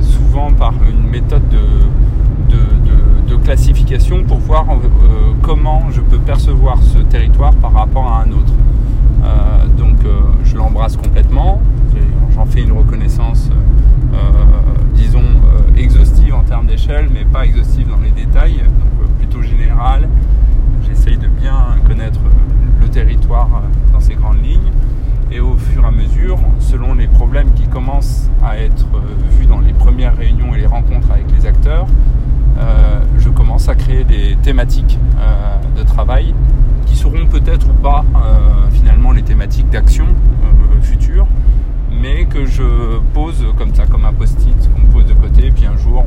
[0.00, 1.58] souvent par une méthode de,
[3.42, 8.52] classification pour voir euh, comment je peux percevoir ce territoire par rapport à un autre.
[9.76, 9.96] donc
[10.44, 11.60] je l'embrasse complètement,
[12.34, 13.50] j'en fais une reconnaissance,
[14.94, 15.24] disons,
[15.76, 20.08] exhaustive en termes d'échelle, mais pas exhaustive dans les détails, donc plutôt générale.
[20.86, 22.20] J'essaye de bien connaître
[22.80, 23.48] le territoire
[23.92, 24.70] dans ses grandes lignes.
[25.32, 29.00] Et au fur et à mesure, selon les problèmes qui commencent à être euh,
[29.38, 31.86] vus dans les premières réunions et les rencontres avec les acteurs,
[32.58, 36.34] euh, je commence à créer des thématiques euh, de travail
[36.86, 38.04] qui seront peut-être ou pas
[38.72, 40.06] finalement les thématiques d'action
[40.82, 41.26] future,
[41.90, 45.76] mais que je pose comme ça, comme un post-it qu'on pose de côté, puis un
[45.76, 46.04] jour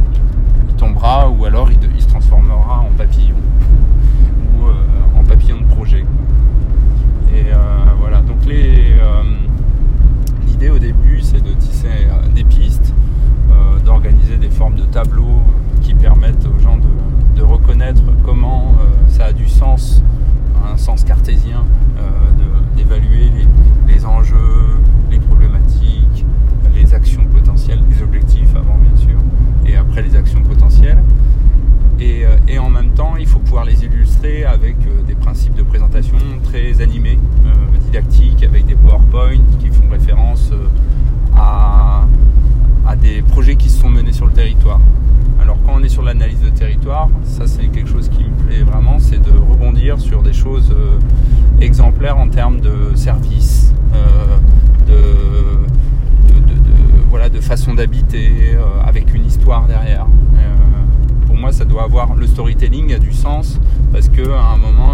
[0.68, 3.36] il tombera ou alors il, il se transformera en papillon
[4.60, 6.06] ou en papillon de projet.
[7.34, 7.46] Et
[8.00, 8.96] voilà, donc les
[10.70, 12.94] au début, c'est de tisser euh, des pistes,
[13.50, 15.42] euh, d'organiser des formes de tableaux
[15.82, 20.02] qui permettent aux gens de, reconnaître comment euh, ça a du sens,
[20.72, 21.66] un sens cartésien,
[22.78, 23.32] d'évaluer
[23.88, 24.80] les, enjeux,
[25.12, 26.26] les problématiques,
[26.74, 29.18] les actions potentielles, les objectifs avant bien sûr,
[29.66, 31.04] et après les actions potentielles.
[32.04, 34.76] Et, et, en même temps, il faut pouvoir les illustrer avec
[35.08, 37.18] des principes de présentation très animés,
[37.86, 40.68] didactiques, avec des PowerPoint qui font référence euh,
[41.38, 42.06] à,
[43.02, 44.82] des projets qui se sont menés sur le territoire.
[45.42, 48.64] Alors quand on est sur l'analyse de territoire, ça c'est quelque chose qui me plaît
[48.64, 51.00] vraiment, c'est de rebondir sur des choses euh,
[51.62, 54.38] exemplaires en termes de services, euh,
[54.88, 54.96] de,
[57.10, 60.08] voilà, de façon d'habiter, avec une histoire derrière
[61.44, 63.60] moi, ça doit avoir le storytelling a du sens
[63.92, 64.94] parce que à un moment,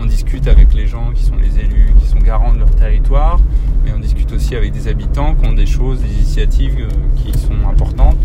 [0.00, 3.38] on discute avec les gens qui sont les élus, qui sont garants de leur territoire,
[3.84, 7.38] mais on discute aussi avec des habitants qui ont des choses, des initiatives euh, qui
[7.38, 8.16] sont importantes.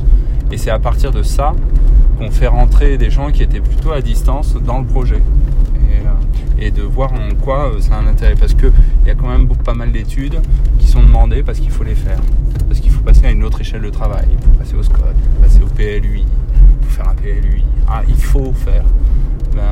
[0.54, 1.52] Et c'est à partir de ça
[2.18, 5.22] qu'on fait rentrer des gens qui étaient plutôt à distance dans le projet.
[6.58, 8.36] Et, euh, de voir en quoi euh, ça a un intérêt.
[8.36, 8.72] Parce qu'il
[9.06, 10.40] y a quand même pas mal d'études
[10.80, 12.22] qui sont demandées parce qu'il faut les faire.
[12.86, 14.28] Qu'il faut passer à une autre échelle de travail.
[14.32, 15.02] Il faut passer au SCOT,
[15.34, 17.64] il passer au PLUI, il faut faire un PLUI.
[17.88, 18.84] Ah, il faut faire.
[19.56, 19.64] Ben,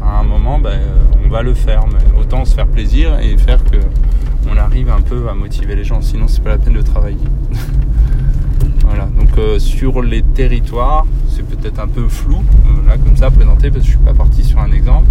[0.00, 0.78] à un moment, ben,
[1.24, 1.84] on va le faire.
[1.88, 3.78] Mais autant se faire plaisir et faire que
[4.48, 7.18] on arrive un peu à motiver les gens, sinon c'est pas la peine de travailler.
[8.86, 13.30] voilà, donc euh, sur les territoires, c'est peut-être un peu flou, euh, là comme ça
[13.30, 15.06] présenté, parce que je suis pas parti sur un exemple,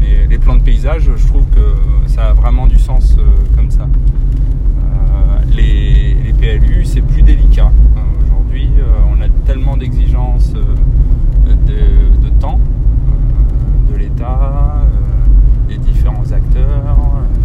[0.00, 3.22] mais les plans de paysage, je trouve que ça a vraiment du sens euh,
[3.56, 3.86] comme ça.
[5.54, 7.70] Les, PLU, c'est plus délicat.
[8.24, 8.70] Aujourd'hui,
[9.10, 10.62] on a tellement d'exigences de,
[11.66, 12.58] de, temps
[13.90, 14.76] de l'État,
[15.68, 16.96] des différents acteurs,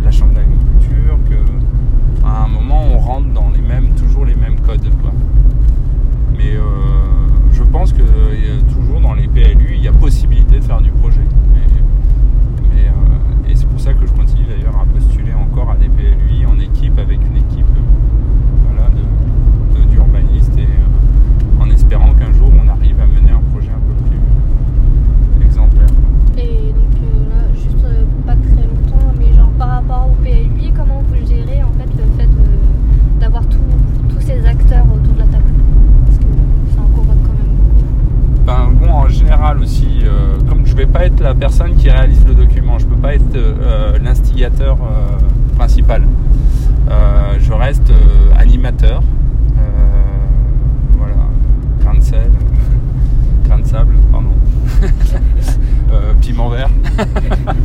[0.04, 4.60] la Chambre d'agriculture que à un moment on rentre dans les mêmes, toujours les mêmes
[4.62, 4.88] codes.
[5.02, 5.12] Quoi.
[6.38, 6.62] Mais euh,
[7.52, 10.92] je pense que euh, toujours dans les PLU, il y a possibilité de faire du
[10.92, 11.20] projet.
[12.78, 15.90] Et, euh, et c'est pour ça que je continue d'ailleurs à postuler encore à des
[15.90, 17.66] PLUI en équipe avec une équipe
[18.68, 18.90] voilà,
[19.92, 20.68] d'urbanistes et
[21.62, 25.88] en espérant qu'un jour on arrive à mener un projet un peu plus exemplaire.
[26.38, 26.96] Et donc
[27.30, 27.86] là, juste
[28.26, 32.04] pas très longtemps, mais genre par rapport au PLUI, comment vous gérez en fait le
[32.18, 32.30] fait
[33.20, 35.44] d'avoir tous ces acteurs autour de la table
[36.06, 36.24] Parce que
[36.76, 38.46] ça encore quand même beaucoup.
[38.46, 42.26] Ben bon, en général aussi, euh, comme je vais pas être la personne qui réalise
[42.26, 46.04] le document, je peux pas être euh, l'instigateur euh, principal.
[47.40, 47.92] je reste
[48.38, 49.02] animateur.
[50.98, 51.14] voilà,
[51.82, 52.32] grain de sel,
[53.46, 54.30] grain de sable, pardon.
[56.22, 56.70] piment vert.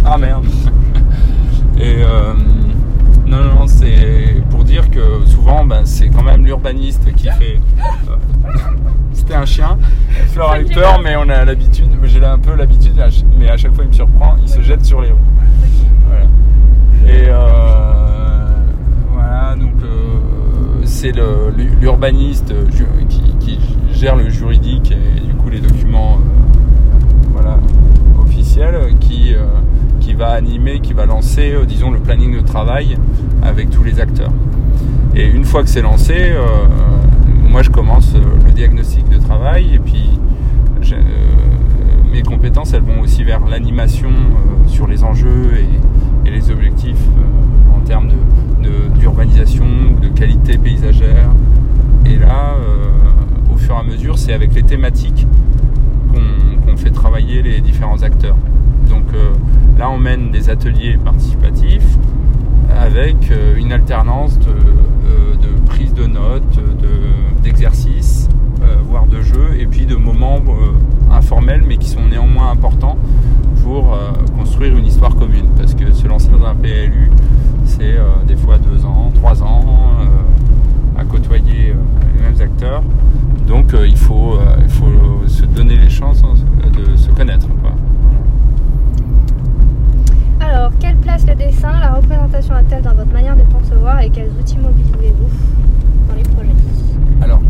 [0.04, 0.44] ah merde.
[1.78, 1.96] Et
[3.26, 7.60] Non, non, c'est pour dire que souvent, ben, c'est quand même l'urbaniste qui fait.
[8.08, 8.16] euh,
[9.12, 9.78] C'était un chien.
[10.28, 11.86] Fleur a eu peur, mais on a l'habitude.
[12.04, 12.94] J'ai un peu l'habitude,
[13.38, 14.34] mais à chaque fois il me surprend.
[14.42, 15.18] Il se jette sur les roues.
[16.08, 16.24] Voilà.
[17.06, 18.48] Et euh,
[19.12, 23.58] voilà, donc euh, c'est le- l'urbaniste ju- qui, qui
[23.94, 26.18] gère le et du coup les documents
[27.36, 29.44] euh, officiels euh, qui, euh,
[30.00, 32.96] qui va animer, qui va lancer, disons, le planning de travail
[33.42, 34.32] avec tous les acteurs.
[35.14, 36.32] Et une fois que c'est lancé,
[37.48, 40.18] moi je commence le diagnostic de travail et puis
[42.12, 44.10] mes compétences elles vont aussi vers l'animation
[44.66, 47.02] sur les enjeux et, les objectifs
[47.76, 49.64] en termes de- de- d'urbanisation
[49.96, 51.28] ou de qualité paysagère.
[52.06, 52.54] Et là,
[53.60, 55.26] fur et à mesure, c'est avec les thématiques
[56.66, 58.36] qu'on fait travailler les différents acteurs.
[58.88, 59.32] Donc euh,
[59.78, 61.96] là, on mène des ateliers participatifs
[62.76, 68.28] avec euh, une alternance de, euh, de prise de notes, de- d'exercices,
[68.62, 70.38] euh, voire de jeux, et puis de moments
[71.10, 72.96] informels mais qui sont néanmoins importants
[73.64, 73.96] pour
[74.36, 75.46] construire une histoire commune.
[75.56, 77.10] Parce que se lancer dans un PLU,
[77.64, 77.96] c'est
[78.26, 79.60] des fois deux ans, trois ans
[80.98, 81.74] à côtoyer
[82.16, 82.82] les mêmes acteurs.
[83.50, 84.86] Donc euh, il, faut, euh, il faut
[85.26, 86.34] se donner les chances hein,
[86.72, 87.48] de se connaître.
[87.60, 87.72] quoi.
[90.38, 94.30] Alors, quelle place le dessin, la représentation a-t-elle dans votre manière de concevoir et quels
[94.38, 95.28] outils mobilisez-vous
[96.08, 96.54] dans les projets?
[97.20, 97.40] Alors,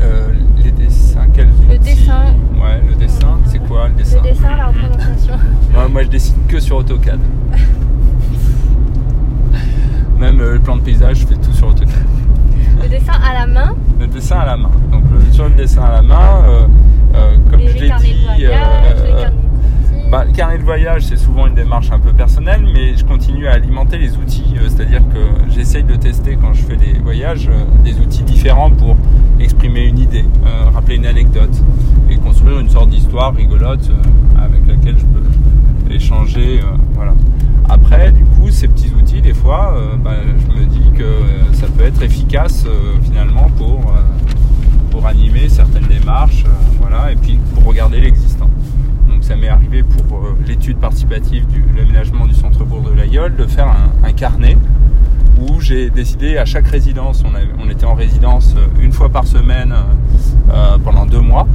[0.00, 0.32] euh,
[0.64, 2.22] les dessins, quels Le outils dessin.
[2.54, 4.16] Ouais, le dessin, c'est quoi le dessin?
[4.24, 5.34] Le dessin, la représentation.
[5.76, 7.20] Ouais, Moi, je dessine que sur AutoCAD.
[10.18, 12.03] Même euh, le plan de paysage, je fais tout sur AutoCAD.
[12.84, 14.70] Le dessin à la main, Le dessin à la main.
[14.92, 16.66] Donc, le- sur le dessin à la main, euh,
[17.14, 18.52] euh, comme les, je l'ai dit, voyage,
[18.98, 23.04] euh, bah, le carnet de voyage, c'est souvent une démarche un peu personnelle, mais je
[23.04, 24.54] continue à alimenter les outils.
[24.68, 27.48] C'est-à-dire que j'essaye de tester quand je fais des voyages
[27.84, 28.96] des outils différents pour
[29.40, 31.56] exprimer une idée, euh, rappeler une anecdote
[32.10, 36.60] et construire une sorte d'histoire rigolote euh, avec laquelle je peux échanger.
[36.62, 37.14] euh, voilà.
[37.68, 41.52] Après, du coup, ces petits outils, des fois, euh, bah, je me dis que euh,
[41.52, 43.92] ça peut être efficace euh, finalement pour,
[44.90, 46.44] pour animer certaines démarches,
[46.80, 48.50] voilà, et puis pour regarder l'existant.
[49.08, 53.74] Donc ça m'est arrivé pour l'étude participative de l'aménagement du centre-bourg de l'Aïol de faire
[54.02, 54.56] un, carnet
[55.40, 57.24] où j'ai décidé à chaque résidence,
[57.58, 59.74] on, était en résidence une fois par semaine
[60.84, 61.48] pendant deux mois,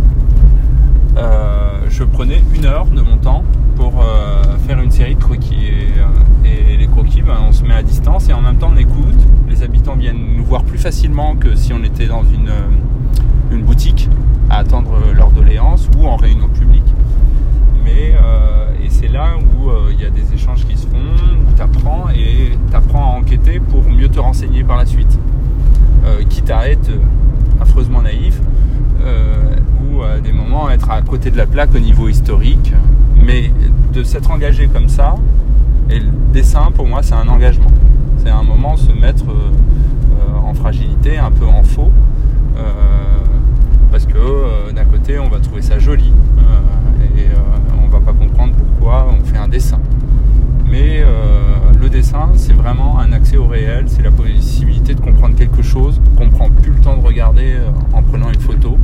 [1.18, 3.44] euh, je prenais une heure de mon temps
[3.76, 5.66] pour euh, faire une série de croquis.
[5.66, 8.78] Et, euh, les croquis, ben, on se met à distance et en même temps on
[8.78, 9.20] écoute.
[9.48, 12.50] Les habitants viennent nous voir plus facilement que si on était dans une,
[13.64, 14.10] boutique
[14.50, 16.96] à attendre leur doléance ou en réunion publique.
[17.84, 18.14] Mais
[18.84, 22.10] et c'est là où il y a des échanges qui se font, où tu apprends
[22.10, 25.20] et tu à enquêter pour mieux te renseigner par la suite.
[26.30, 26.90] Quitte à être
[27.62, 28.40] affreusement naïf
[29.82, 32.74] ou à des moments être à côté de la plaque au niveau historique.
[33.26, 33.52] Mais
[33.94, 35.16] de s'être engagé comme ça,
[35.90, 37.72] et le dessin pour moi c'est un engagement.
[38.18, 39.52] C'est un moment se mettre euh,
[40.12, 41.92] euh, en fragilité, un peu en faux.
[42.58, 42.62] euh,
[43.92, 48.00] parce que euh, d'un côté on va trouver ça joli euh, et euh, on va
[48.00, 49.80] pas comprendre pourquoi on fait un dessin.
[50.70, 55.36] Mais euh, le dessin, c'est vraiment un accès au réel, c'est la possibilité de comprendre
[55.36, 58.78] quelque chose qu'on prend plus le temps de regarder euh, en prenant une photo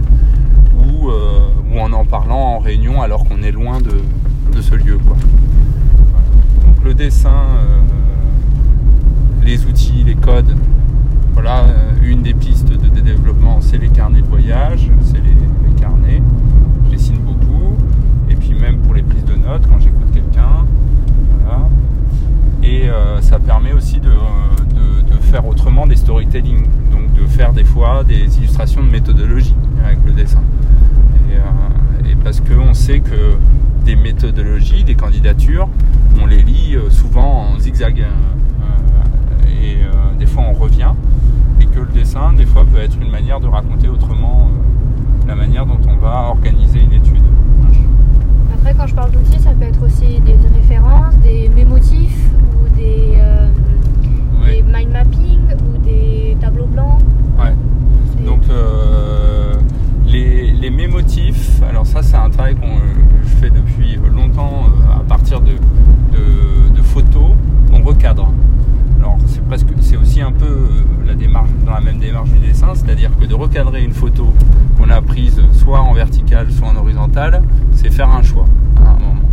[0.75, 4.01] ou, euh, ou en en parlant en réunion alors qu'on est loin de,
[4.55, 4.97] de ce lieu.
[4.97, 7.43] Donc le dessin,
[9.43, 10.55] les outils, les codes,
[11.33, 11.65] voilà,
[12.01, 15.35] une des pistes de, développement, c'est les carnets de voyage, c'est les,
[15.67, 16.23] les carnets.
[16.85, 17.75] Je dessine beaucoup.
[18.29, 20.04] Et puis même pour les prises de notes, quand j'écoute.
[22.75, 24.11] Et euh, ça permet aussi de,
[25.21, 26.63] faire autrement des storytelling.
[26.91, 30.41] Donc de faire des fois des illustrations de méthodologie avec le dessin.
[31.29, 33.37] Et, euh, et parce qu'on sait que
[33.85, 35.69] des méthodologies, des candidatures,
[36.21, 38.05] on les lit euh, souvent en zigzag.
[39.47, 39.77] et
[40.19, 40.91] des fois on revient.
[41.61, 44.49] Et que le dessin, des fois, peut être une manière de raconter autrement
[45.27, 47.23] la manière dont on va organiser une étude.
[48.67, 52.17] Après, quand je parle d'outils, ça peut être aussi des références, des mémotifs
[52.63, 53.47] ou des, euh,
[54.43, 54.55] Ouais.
[54.55, 56.99] des mind mapping ou des tableaux blancs.
[57.39, 57.53] Ouais.
[58.25, 59.53] Donc euh,
[60.07, 64.63] les, les mémotifs, alors ça c'est un travail qu'on euh, je fais depuis longtemps
[64.99, 67.33] à partir de, de- de photos
[67.71, 68.31] qu'on recadre.
[69.05, 70.67] Alors c'est presque c'est aussi un peu euh,
[71.05, 74.33] la démarche dans la même démarche du dessin, c'est-à-dire que de recadrer une photo
[74.79, 77.43] qu'on a prise soit en verticale, soit en horizontale,
[77.75, 78.47] c'est faire un choix
[78.83, 79.29] à un moment.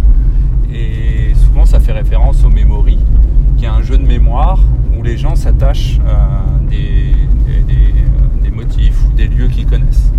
[0.70, 2.98] Et souvent ça fait référence au memory,
[3.56, 4.60] qui est un jeu de mémoire
[4.94, 7.14] où les gens s'attachent à des,
[8.42, 10.12] des, motifs ou des lieux qu'ils connaissent.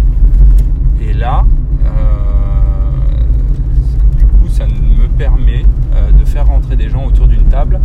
[1.00, 1.46] Et là,
[4.18, 5.64] du coup, ça me permet
[6.20, 7.80] de faire rentrer des gens autour d'une table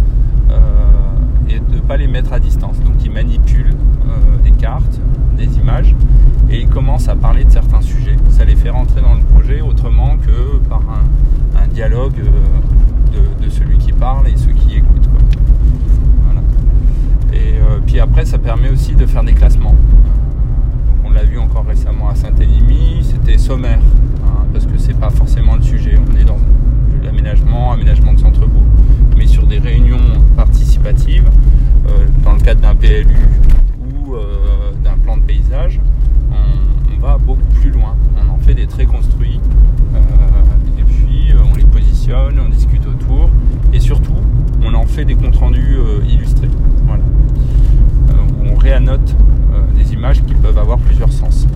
[1.49, 2.79] et de ne pas les mettre à distance.
[2.81, 3.75] Donc ils manipulent
[4.43, 5.01] des cartes,
[5.37, 5.95] des images,
[6.51, 8.17] et ils commencent à parler de certains sujets.
[8.31, 13.79] Ça les fait rentrer dans le projet autrement que par un, dialogue euh, de, celui
[13.79, 15.09] qui parle et ceux qui écoutent.
[17.33, 19.75] Et euh, puis après, ça permet aussi de faire des classements.
[21.05, 23.81] on l'a vu encore récemment à Saint-Élimie, c'était sommaire,
[24.25, 25.97] hein, parce que c'est pas forcément le sujet.
[25.99, 26.39] On est dans
[27.05, 28.65] l'aménagement, aménagement de centre-bourg.
[29.19, 29.99] Mais sur des réunions
[30.37, 31.29] participatives,
[31.89, 33.17] euh, dans le cadre d'un PLU
[33.81, 34.15] ou
[34.85, 35.81] d'un plan de paysage,
[36.31, 37.97] on, va beaucoup plus loin.
[38.17, 39.41] On en fait des traits construits
[39.95, 39.99] euh,
[40.79, 43.31] et puis euh, on les positionne, on discute autour
[43.73, 44.15] et surtout
[44.65, 46.49] on en fait des comptes rendus euh, illustrés.
[46.87, 47.03] Voilà.
[48.45, 49.17] on réannote
[49.77, 51.47] des images qui peuvent avoir plusieurs sens.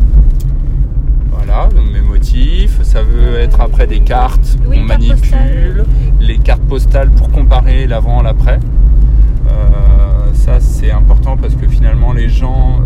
[1.45, 5.85] Voilà, donc mes motifs, ça veut être après des cartes, on manipule,
[6.21, 8.61] les cartes postales pour comparer l'avant, l'après.
[10.35, 12.81] ça c'est important parce que finalement les gens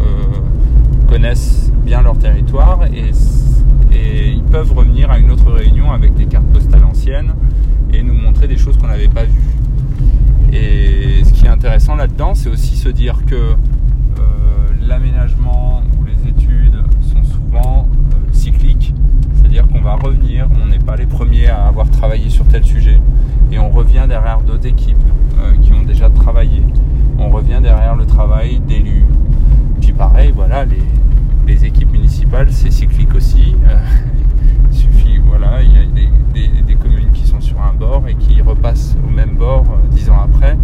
[1.08, 3.12] connaissent bien leur territoire et,
[3.92, 7.34] ils peuvent revenir à une autre réunion avec des cartes postales anciennes
[7.92, 10.52] et nous montrer des choses qu'on n'avait pas vues.
[10.52, 13.54] Et ce qui est intéressant là-dedans, c'est aussi se dire que euh,
[14.86, 17.85] l'aménagement ou les études sont souvent euh,
[19.64, 23.00] qu'on va revenir, on n'est pas les premiers à avoir travaillé sur tel sujet,
[23.50, 24.96] et on revient derrière d'autres équipes
[25.38, 26.62] euh, qui ont déjà travaillé,
[27.18, 29.04] on revient derrière le travail d'élus.
[29.80, 30.82] Puis pareil, voilà, les,
[31.46, 33.56] les équipes municipales, c'est cyclique aussi.
[33.66, 33.78] Euh,
[34.72, 38.42] il suffit, voilà, il y a des, communes qui sont sur un bord et qui
[38.42, 40.58] repassent au même bord euh, dix ans après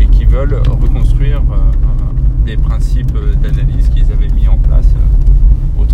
[0.00, 1.42] et qui veulent reconstruire
[2.44, 4.94] des principes d'analyse qu'ils avaient mis en place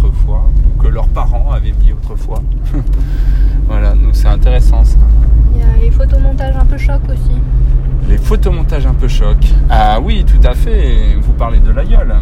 [0.01, 2.43] autrefois ou que leurs parents avaient mis autrefois.
[3.69, 4.99] voilà, donc c'est intéressant ça.
[5.55, 7.39] Il y a les photomontages un peu choc aussi.
[8.09, 9.37] Les photomontages un peu choc.
[9.69, 11.17] Ah oui, tout à fait.
[11.21, 12.15] Vous parlez de la gueule.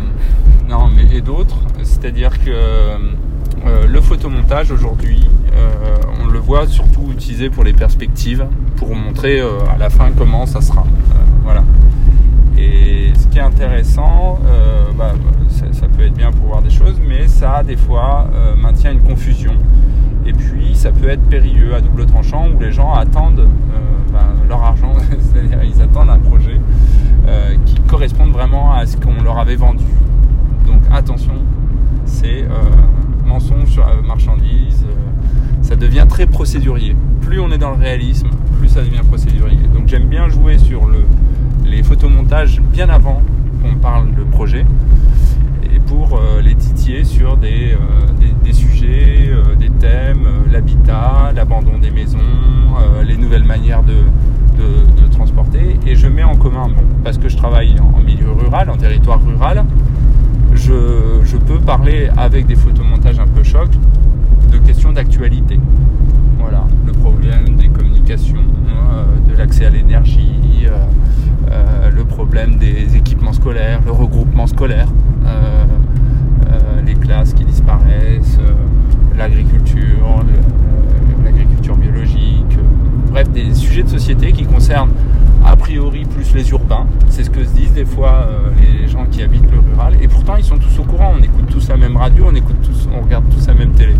[0.68, 1.58] Non, mais et d'autres.
[1.82, 8.46] C'est-à-dire que euh, le photomontage aujourd'hui, euh, on le voit surtout utilisé pour les perspectives,
[8.76, 10.84] pour montrer euh, à la fin comment ça sera.
[11.42, 11.64] voilà.
[12.56, 14.40] Et ce qui est intéressant,
[14.96, 15.12] bah,
[15.78, 18.28] ça, peut être bien pour voir des choses, mais ça des fois
[18.60, 19.52] maintient une confusion.
[20.26, 23.48] Et puis ça peut être périlleux à double tranchant où les gens attendent
[24.12, 26.60] bah, leur argent, c'est-à-dire ils attendent un projet
[27.66, 29.84] qui corresponde vraiment à ce qu'on leur avait vendu.
[30.68, 31.32] Donc attention,
[32.04, 34.84] c'est euh, mensonge sur la marchandise.
[34.84, 36.94] Euh, ça devient très procédurier.
[37.22, 39.66] Plus on est dans le réalisme, plus ça devient procédurier.
[39.74, 41.04] Donc j'aime bien jouer sur le,
[41.64, 43.22] les photomontages bien avant
[43.62, 44.64] qu'on parle de projet
[45.74, 47.76] et pour euh, les titiller sur des,
[48.52, 52.18] sujets, des thèmes, l'habitat, l'abandon des maisons,
[53.04, 53.94] les nouvelles manières de,
[55.12, 55.78] transporter.
[55.86, 56.68] Et je mets en commun,
[57.04, 59.64] parce que je travaille en milieu rural, en territoire rural,
[60.54, 63.68] je, peux parler avec des photomontages un peu choc
[64.52, 65.58] de questions d'actualité.
[66.38, 70.84] Voilà, le problème des communications, euh, de l'accès à l'énergie, euh,
[71.50, 74.88] euh, le problème des équipements scolaires, le regroupement scolaire,
[76.86, 78.38] les classes qui disparaissent,
[79.18, 80.24] l'agriculture,
[81.22, 81.57] l'agriculture
[83.18, 84.92] bref, des sujets de société qui concernent
[85.44, 86.86] a priori plus les urbains.
[87.08, 89.94] C'est ce que se disent des fois euh, les gens qui habitent le rural.
[90.00, 91.14] Et pourtant, ils sont tous au courant.
[91.18, 93.94] On écoute tous la même radio, on écoute tous, on regarde tous la même télé.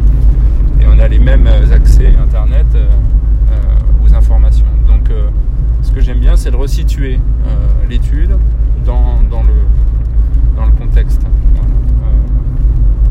[0.80, 2.88] Et on a les mêmes euh, accès Internet euh,
[4.04, 4.66] aux informations.
[4.86, 5.10] Donc,
[5.82, 7.18] ce que j'aime bien, c'est de resituer
[7.88, 8.36] l'étude
[8.84, 11.22] dans, le, dans le contexte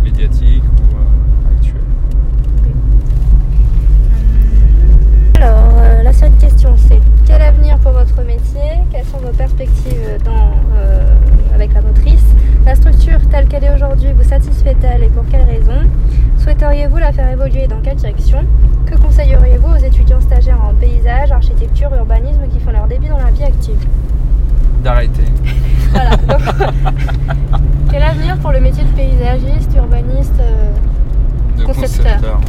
[0.04, 0.64] médiatique
[6.08, 11.04] la seule question, c'est quel avenir pour votre métier Quelles sont vos perspectives dans, euh,
[11.54, 12.24] avec la motrice
[12.66, 15.82] La structure telle qu'elle est aujourd'hui vous satisfait-elle et pour quelles raisons?
[16.38, 18.40] Souhaiteriez-vous la faire évoluer dans quelle direction?
[18.86, 23.32] Que conseilleriez-vous aux étudiants stagiaires en paysage, architecture, urbanisme qui font leur début dans la
[23.32, 23.86] vie active?
[24.82, 25.26] D'arrêter.
[25.92, 26.12] voilà.
[27.92, 30.72] quel avenir pour le métier de paysagiste, urbaniste euh,
[31.58, 32.40] de concepteur,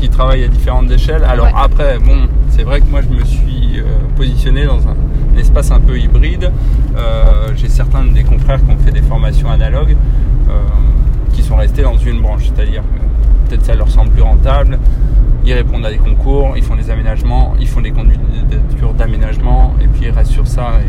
[0.00, 1.24] qui travaille à différentes échelles.
[1.24, 3.82] Alors après, bon, c'est vrai que moi je me suis euh,
[4.16, 4.96] positionné dans un,
[5.38, 6.50] espace un peu hybride.
[6.96, 9.96] Euh, j'ai certains des confrères qui ont fait des formations analogues
[10.48, 10.52] euh,
[11.32, 12.82] qui sont restés dans une branche, c'est-à-dire
[13.48, 14.78] peut-être ça leur semble plus rentable.
[15.44, 19.86] Ils répondent à des concours, ils font des aménagements, ils font des candidatures d'aménagement et
[19.86, 20.80] puis ils restent sur ça.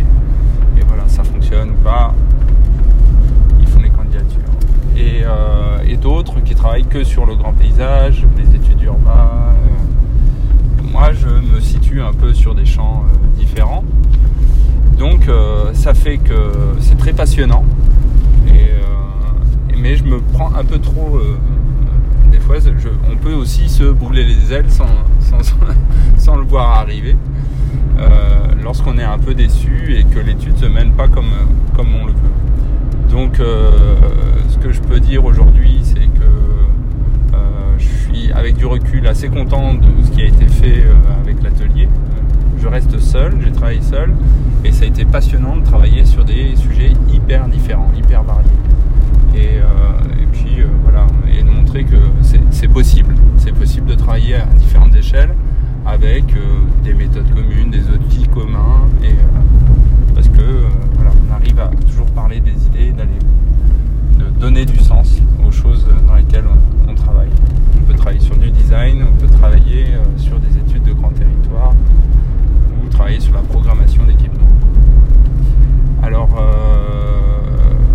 [0.78, 2.14] et voilà, ça fonctionne ou pas,
[3.60, 4.40] ils font les candidatures.
[4.98, 9.14] Et, euh, et d'autres qui travaillent que sur le grand paysage, les études urbaines.
[10.92, 13.84] moi, je me situe un peu sur des champs euh, différents.
[14.98, 17.64] Donc, euh, ça fait que c'est très passionnant.
[19.80, 21.22] Mais je me prends un peu trop.
[22.32, 22.56] des fois,
[23.10, 24.86] on peut aussi se brûler les ailes sans,
[26.36, 27.16] le voir arriver.
[28.62, 31.32] Lorsqu'on est un peu déçu et que l'étude se mène pas comme,
[31.76, 32.47] comme on le veut.
[33.18, 33.72] Donc, euh,
[34.48, 37.38] ce que je peux dire aujourd'hui, c'est que euh,
[37.80, 41.42] je suis avec du recul assez content de ce qui a été fait euh, avec
[41.42, 41.90] l'atelier.
[42.62, 44.14] Je reste seul, j'ai travaillé seul,
[44.64, 48.48] et ça a été passionnant de travailler sur des sujets hyper différents, hyper variés.
[49.34, 49.62] Et,
[50.32, 51.98] puis voilà, et de montrer que
[52.52, 53.16] c'est possible.
[53.38, 55.34] C'est possible de travailler à différentes échelles
[55.88, 60.70] avec euh, des méthodes communes, des outils communs, et, euh, parce que euh,
[61.00, 63.18] on arrive à toujours parler des idées, d'aller
[64.20, 66.46] de donner du sens aux choses dans lesquelles
[66.88, 67.30] on, travaille.
[67.80, 69.86] On peut travailler sur du design, on peut travailler
[70.18, 71.74] sur des études de grand territoire
[72.84, 74.48] ou travailler sur la programmation d'équipements.
[76.02, 76.30] Alors,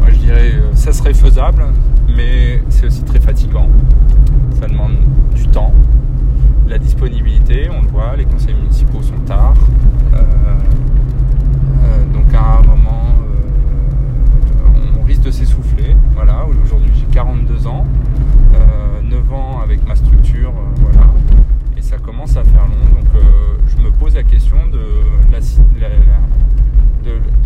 [0.09, 1.64] je dirais, ça serait faisable,
[2.16, 3.69] mais c'est aussi très fatigant.
[4.62, 4.94] Ça demande
[5.34, 5.72] du temps,
[6.68, 9.55] la disponibilité, on le voit, les conseils municipaux sont tard.
[10.14, 10.18] Euh,
[11.82, 13.02] euh, donc à un moment,
[14.62, 15.97] euh, on risque de s'essouffler.
[16.14, 17.84] Voilà, aujourd'hui j'ai 42 ans,
[18.55, 21.09] euh, 9 ans avec ma structure, voilà,
[21.76, 23.01] et ça commence à faire long.
[23.01, 23.20] Donc
[23.66, 24.78] je me pose la question de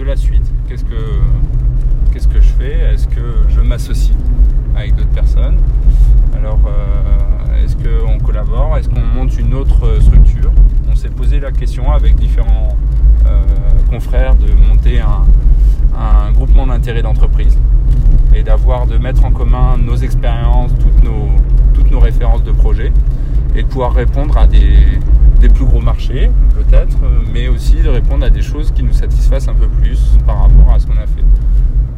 [0.04, 0.52] la, suite.
[0.68, 1.18] Qu'est-ce que
[2.12, 2.74] qu'est-ce que je fais?
[2.92, 4.14] Est-ce que je m'associe?
[11.06, 12.76] S'est posé la question avec différents
[13.26, 13.42] euh,
[13.88, 15.24] confrères de monter un,
[15.96, 17.56] un groupement d'intérêt d'entreprise
[18.34, 21.28] et d'avoir de mettre en commun nos expériences, toutes nos,
[21.74, 22.92] toutes nos références de projet
[23.54, 24.98] et de pouvoir répondre à des,
[25.40, 26.96] des plus gros marchés peut-être,
[27.32, 30.74] mais aussi de répondre à des choses qui nous satisfassent un peu plus par rapport
[30.74, 31.24] à ce qu'on a fait.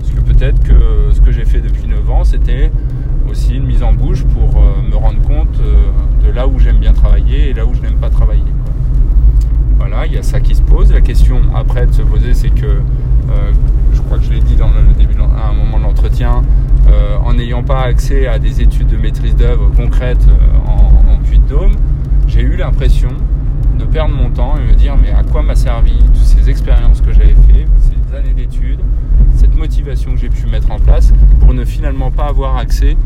[0.01, 2.71] Parce que peut-être que ce que j'ai fait depuis 9 ans, c'était
[3.31, 6.79] aussi une mise en bouche pour euh, me rendre compte euh, de là où j'aime
[6.79, 8.43] bien travailler et là où je n'aime pas travailler.
[9.79, 10.93] Voilà, il y a ça qui se pose.
[10.93, 13.53] La question après de se poser, c'est que, euh,
[13.93, 16.43] je crois que je l'ai dit dans à un moment de l'entretien,
[16.89, 21.19] euh, en n'ayant pas accès à des études de maîtrise d'œuvre concrètes euh, en, en
[21.19, 21.73] puits de dôme,
[22.27, 23.11] j'ai eu l'impression
[23.79, 27.01] de perdre mon temps et me dire mais à quoi m'a servi toutes ces expériences
[27.01, 28.81] que j'avais fait, ces années d'études,
[29.35, 32.97] cette motivation que j'ai pu mettre en place pour ne finalement pas avoir accès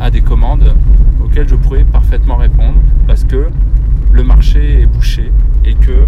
[0.00, 0.74] à des commandes
[1.22, 2.74] auxquelles je pourrais parfaitement répondre
[3.06, 3.48] parce que
[4.12, 5.30] le marché est bouché
[5.64, 6.06] et que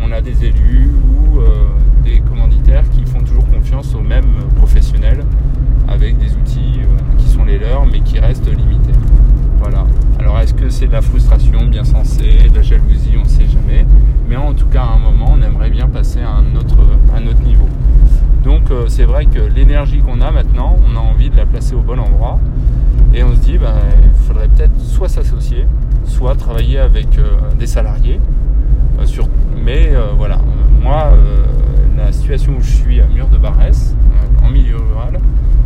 [0.00, 1.68] on a des élus ou euh,
[2.04, 5.24] des commanditaires qui font toujours confiance aux mêmes professionnels
[5.88, 8.92] avec des outils euh, qui sont les leurs mais qui restent limités.
[10.18, 13.46] Alors est-ce que c'est de la frustration bien sensée, de la jalousie, on ne sait
[13.46, 13.86] jamais.
[14.28, 16.76] Mais en tout cas à un moment on aimerait bien passer à un autre,
[17.44, 17.68] niveau.
[18.44, 21.74] Donc euh, c'est vrai que l'énergie qu'on a maintenant, on a envie de la placer
[21.74, 22.38] au bon endroit.
[23.12, 23.74] Et on se dit, ben,
[24.04, 25.66] il faudrait peut-être soit s'associer,
[26.04, 28.20] soit travailler avec euh, des salariés.
[28.98, 29.22] Euh.
[29.64, 30.38] Mais voilà,
[30.80, 31.12] moi,
[32.04, 35.20] la situation où je suis à Mur de Barès, euh, en milieu rural,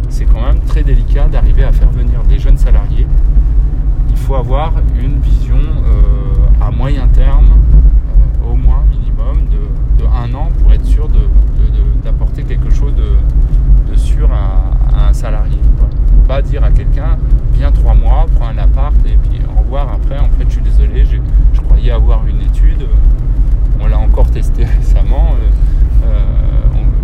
[0.09, 3.07] c'est quand même très délicat d'arriver à faire venir des jeunes salariés.
[4.11, 10.35] Il faut avoir une vision euh, à moyen terme, euh, au moins minimum, de, un
[10.35, 11.09] an pour être sûr
[12.05, 15.59] d'apporter quelque chose de, sûr à, un salarié.
[16.29, 17.17] Pas dire à quelqu'un,
[17.53, 20.19] viens trois mois, prends un appart et puis au revoir après.
[20.19, 21.05] En fait, je suis désolé,
[21.53, 22.87] je croyais avoir une étude.
[23.85, 25.35] On l'a encore testé récemment.
[25.35, 26.09] euh, euh,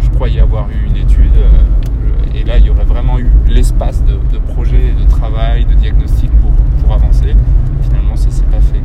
[0.00, 1.36] je croyais avoir eu une étude.
[1.36, 6.30] euh, et là, il y aurait vraiment eu l'espace de, projet, de travail, de diagnostic
[6.40, 6.52] pour,
[6.82, 7.34] pour avancer.
[7.82, 8.80] Finalement, ça s'est pas fait.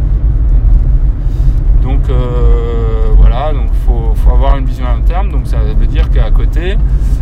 [1.82, 2.02] Donc
[3.18, 5.32] voilà, donc faut, avoir une vision à long terme.
[5.32, 6.78] Donc ça veut dire qu'à côté,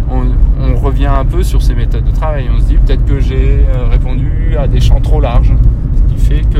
[0.10, 0.24] on,
[0.60, 2.50] on revient un peu sur ces méthodes de travail.
[2.56, 5.54] On se dit peut-être que j'ai répondu à des champs trop larges,
[5.96, 6.60] ce qui fait que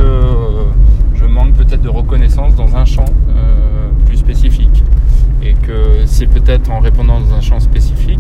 [6.54, 8.20] peut-être en répondant dans un champ spécifique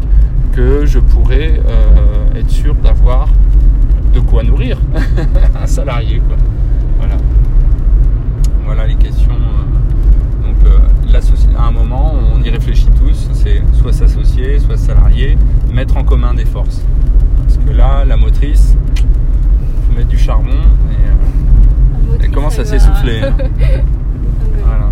[0.53, 3.29] que je pourrais euh, être sûr d'avoir
[4.11, 4.79] de quoi nourrir
[5.61, 6.19] un salarié.
[6.27, 6.35] Quoi.
[6.97, 7.15] Voilà.
[8.65, 9.33] Voilà les questions.
[9.33, 15.37] euh, donc euh, à un moment, on y réfléchit tous, c'est soit s'associer, soit salarié,
[15.71, 16.81] mettre en commun des forces.
[17.43, 18.75] Parce que là, la motrice,
[19.87, 23.21] faut mettre du charbon et euh, elle commence à s'essouffler.
[23.21, 23.33] hein.
[24.65, 24.89] Voilà.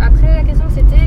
[0.00, 1.06] Après, la question c'était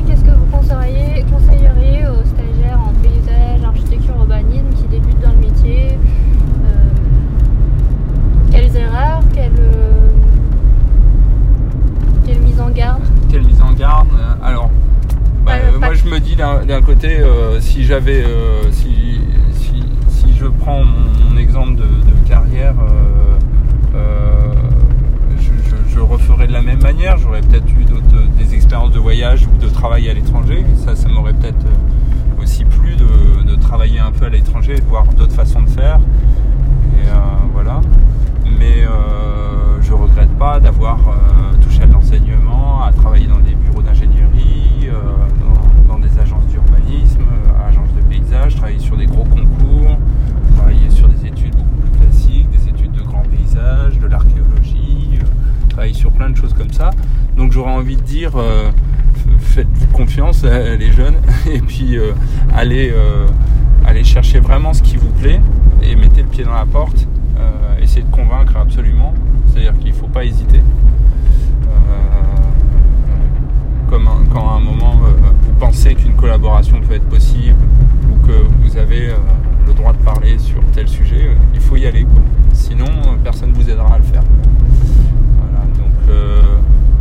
[0.70, 5.98] conseilleriez, aux stagiaires en paysage, architecture, urbanisme qui débutent dans le métier
[6.64, 6.68] euh,
[8.52, 10.08] Quelles erreurs quelles, euh,
[12.24, 13.02] quelle mise en garde?
[13.28, 14.08] Quelle mise en garde?
[14.42, 14.70] Alors,
[15.44, 18.24] bah, moi je me dis d'un côté, euh, si j'avais.
[18.72, 19.20] Si,
[20.08, 22.74] si, je prends mon, exemple de carrière
[26.00, 27.18] je, referais de la même manière.
[27.18, 27.84] J'aurais peut-être eu
[28.38, 30.64] des expériences de voyage ou de travail à l'étranger.
[30.76, 31.66] Ça, ça m'aurait peut-être
[32.40, 36.00] aussi plu de, travailler un peu à l'étranger de voir d'autres façons de faire.
[36.94, 37.06] Et
[37.52, 37.80] voilà.
[38.58, 38.84] Mais
[39.82, 40.98] je regrette pas d'avoir
[41.62, 44.88] touché à l'enseignement, à travailler dans des bureaux d'ingénierie,
[45.88, 47.24] dans, des agences d'urbanisme,
[47.68, 49.98] agences de paysage, travailler sur des gros concours,
[50.56, 54.39] travailler sur des études beaucoup plus classiques, des études de grands paysages, de l'archéologie,
[55.92, 56.90] sur plein de choses comme ça.
[57.36, 58.32] Donc j'aurais envie de dire,
[59.38, 61.16] faites confiance les jeunes
[61.50, 61.98] et puis
[62.54, 62.92] allez,
[63.86, 65.40] allez chercher vraiment ce qui vous plaît
[65.82, 67.06] et mettez le pied dans la porte.
[67.82, 69.14] essayez de convaincre absolument,
[69.46, 70.60] c'est-à-dire qu'il ne faut pas hésiter.
[73.88, 74.96] comme quand à un moment
[75.42, 77.56] vous pensez qu'une collaboration peut être possible
[78.10, 78.32] ou que
[78.62, 79.12] vous avez
[79.66, 82.06] le droit de parler sur tel sujet, il faut y aller.
[82.52, 82.86] Sinon,
[83.22, 84.22] personne ne vous aidera à le faire.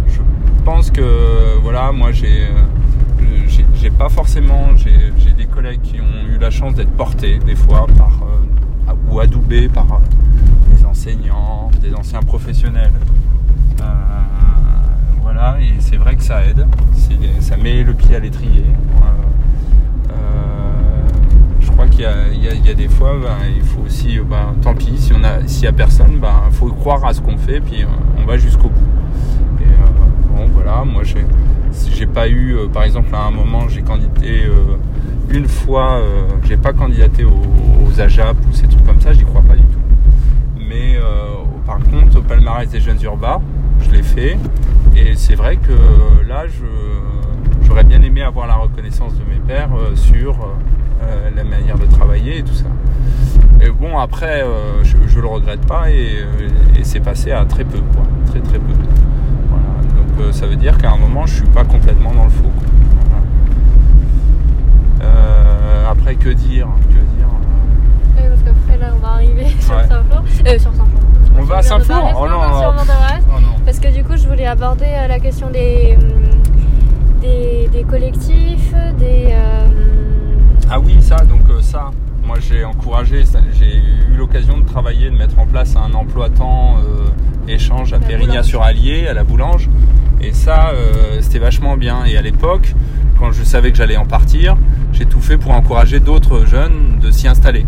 [0.08, 0.20] Je
[0.66, 2.48] pense que voilà, moi j'ai
[3.76, 7.88] j'ai pas forcément, j'ai des collègues qui ont eu la chance d'être portés des fois
[7.98, 8.20] par
[9.10, 9.86] ou adoubés par
[10.76, 12.92] des enseignants, des anciens professionnels.
[15.22, 16.66] voilà, et c'est vrai que ça aide,
[17.40, 18.66] ça met le pied à l'étrier.
[21.62, 25.14] je crois qu'il y, a des fois, ben, il faut aussi, ben, tant pis, si
[25.14, 27.86] on a, s'il n'y a personne, il ben, faut croire à ce qu'on fait, puis
[28.18, 28.99] on va jusqu'au bout.
[30.62, 31.26] Voilà, moi j'ai
[31.94, 34.76] j'ai pas eu, euh, par exemple, à un moment, j'ai candidaté euh,
[35.30, 39.42] une fois, euh, j'ai pas candidaté aux, AJAP ou ces trucs comme ça, j'y crois
[39.42, 39.80] pas du tout.
[40.70, 40.98] Mais
[41.66, 43.42] par contre, au palmarès des jeunes urbains,
[43.82, 44.38] je l'ai fait.
[44.96, 45.74] Et c'est vrai que
[46.28, 46.44] là,
[47.64, 50.38] j'aurais bien aimé avoir la reconnaissance de mes pairs sur
[51.36, 52.68] la manière de travailler et tout ça.
[53.62, 54.46] Et bon, après,
[54.84, 56.20] je, je le regrette pas et,
[56.76, 58.04] et c'est passé à très peu, quoi.
[58.28, 58.74] Très très peu.
[60.20, 62.52] Euh, ça veut dire qu'à un moment je suis pas complètement dans le faux.
[65.02, 67.28] Euh, après que dire, que dire
[68.18, 70.24] oui, parce qu'après là on va arriver sur Saint-Flour.
[70.46, 71.02] Euh, sur Saint-Flour.
[71.38, 72.84] On va à Saint-Flour Oh non, oh
[73.66, 76.42] Parce que du coup je voulais aborder la question des, hum,
[77.22, 79.34] des, collectifs, des.
[80.70, 81.92] Ah oui ça, donc ça,
[82.30, 83.24] moi j'ai encouragé,
[83.60, 86.78] j'ai eu l'occasion de travailler, de mettre en place un emploi temps
[87.48, 89.68] échange à Périgny-sur-Allier, à la Boulange.
[90.22, 92.06] Et ça, euh, c'était vachement bien.
[92.06, 92.76] Et à l'époque,
[93.18, 94.56] quand je savais que j'allais en partir,
[94.94, 97.66] j'ai tout fait pour encourager d'autres jeunes de s'y installer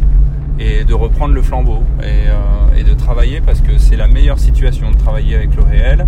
[0.60, 4.92] et de reprendre le flambeau et, euh, de travailler parce que c'est la meilleure situation
[4.92, 6.06] de travailler avec le réel,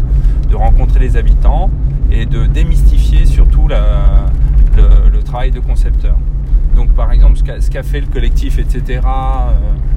[0.48, 1.72] de rencontrer les habitants
[2.12, 6.16] et de démystifier surtout le, travail de concepteur.
[6.76, 9.50] Donc par exemple ce qu'a fait le collectif, etc., euh,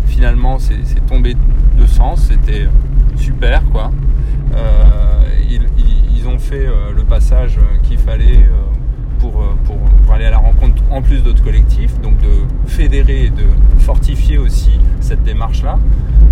[0.07, 1.35] finalement c'est tombé
[1.78, 2.69] de sens, c'était
[3.16, 3.90] super quoi.
[5.48, 8.62] ils, ont fait euh, le passage qu'il fallait euh,
[9.19, 13.27] pour, euh, pour, pour, aller à la rencontre en plus d'autres collectifs, donc de fédérer
[13.27, 13.44] et de
[13.78, 15.78] fortifier aussi cette démarche-là.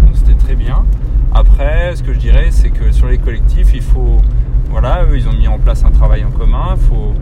[0.05, 0.85] Donc c'était très bien.
[1.33, 4.19] Après, ce que je dirais, c'est que sur les collectifs, il faut,
[4.71, 6.77] voilà, eux, ils ont mis en place un travail en commun.
[6.77, 7.15] Faut,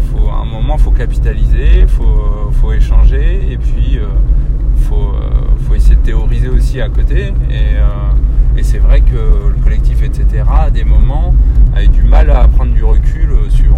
[0.00, 5.14] faut, à un moment, il faut capitaliser, il faut, faut, échanger, et puis il faut,
[5.66, 7.32] faut, essayer de théoriser aussi à côté.
[7.50, 7.76] Et,
[8.58, 11.34] et c'est vrai que le collectif, etc., à des moments,
[11.74, 13.76] avait du mal à prendre du recul sur,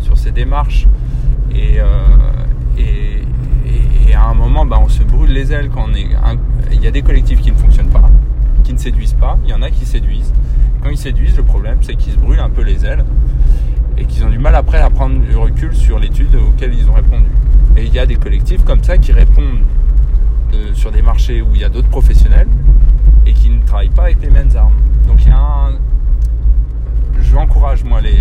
[0.00, 0.86] sur ces démarches.
[1.54, 1.86] Et, euh,
[2.78, 6.08] et, à un moment, bah, on se brûle les ailes quand on est.
[6.72, 8.10] Il y a des collectifs qui ne fonctionnent pas,
[8.64, 9.38] qui ne séduisent pas.
[9.44, 10.32] Il y en a qui séduisent.
[10.82, 13.04] Quand ils séduisent, le problème, c'est qu'ils se brûlent un peu les ailes
[14.00, 16.94] et qu'ils ont du mal après à prendre du recul sur l'étude auquel ils ont
[16.94, 17.26] répondu.
[17.76, 19.60] Et il y a des collectifs comme ça qui répondent
[20.54, 22.48] euh, sur des marchés où il y a d'autres professionnels
[23.26, 24.74] et qui ne travaillent pas avec les mêmes armes.
[25.06, 25.72] Donc il y a un...
[27.20, 28.18] J'encourage moi les,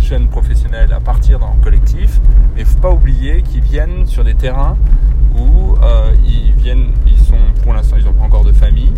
[0.00, 2.20] jeunes professionnels à partir dans le collectif,
[2.54, 4.76] mais il ne faut pas oublier qu'ils viennent sur des terrains
[5.38, 8.92] où euh, ils viennent, ils sont pour l'instant ils n'ont pas encore de famille,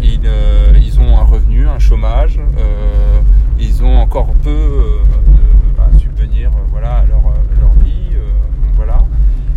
[0.00, 2.38] ils, euh, ils, ont un revenu, un chômage,
[3.58, 7.22] ils ont encore peu de, à subvenir voilà, à leur,
[7.60, 8.16] leur vie,
[8.76, 9.04] voilà,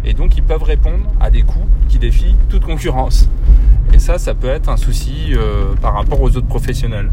[0.04, 3.30] et donc ils peuvent répondre à des coûts qui défient toute concurrence.
[3.94, 7.12] Et ça, ça peut être un souci euh, par rapport aux autres professionnels.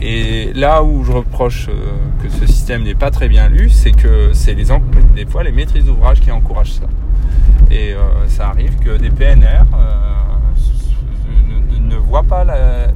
[0.00, 1.74] Et là où je reproche euh,
[2.22, 4.66] que ce système n'est pas très bien lu, c'est que c'est les
[5.14, 6.86] des fois les maîtrises d'ouvrage qui encouragent ça.
[7.70, 9.64] Et euh, ça arrive que des PNR
[11.70, 12.44] ne, ne voient pas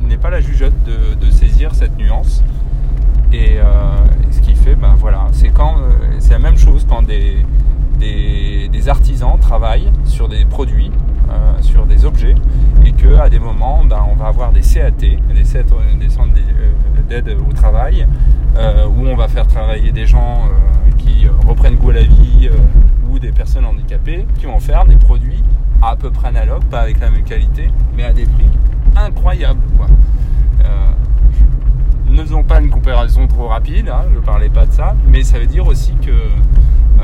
[0.08, 2.42] n'est pas la jugeote de, saisir cette nuance.
[3.32, 3.58] Et
[4.30, 5.76] ce qui fait, ben voilà, c'est quand
[6.18, 7.44] c'est la même chose quand des,
[8.00, 10.90] des, artisans travaillent sur des produits,
[11.30, 12.34] euh, sur des objets,
[12.84, 17.52] et qu'à des moments, ben, on va avoir des CAT, des, centres euh, d'aide au
[17.52, 18.06] travail,
[18.56, 22.02] euh, où on va faire travailler des gens euh, qui euh, reprennent goût à la
[22.02, 22.56] vie euh,
[23.10, 25.42] ou des personnes handicapées, qui vont faire des produits
[25.82, 28.48] à peu près analogues, pas avec la même qualité, mais à des prix
[28.96, 29.60] incroyables.
[29.76, 29.86] Quoi.
[30.64, 30.66] Euh,
[32.10, 35.38] ne faisons pas une comparaison trop rapide, hein, je parlais pas de ça, mais ça
[35.38, 37.02] veut dire aussi que euh,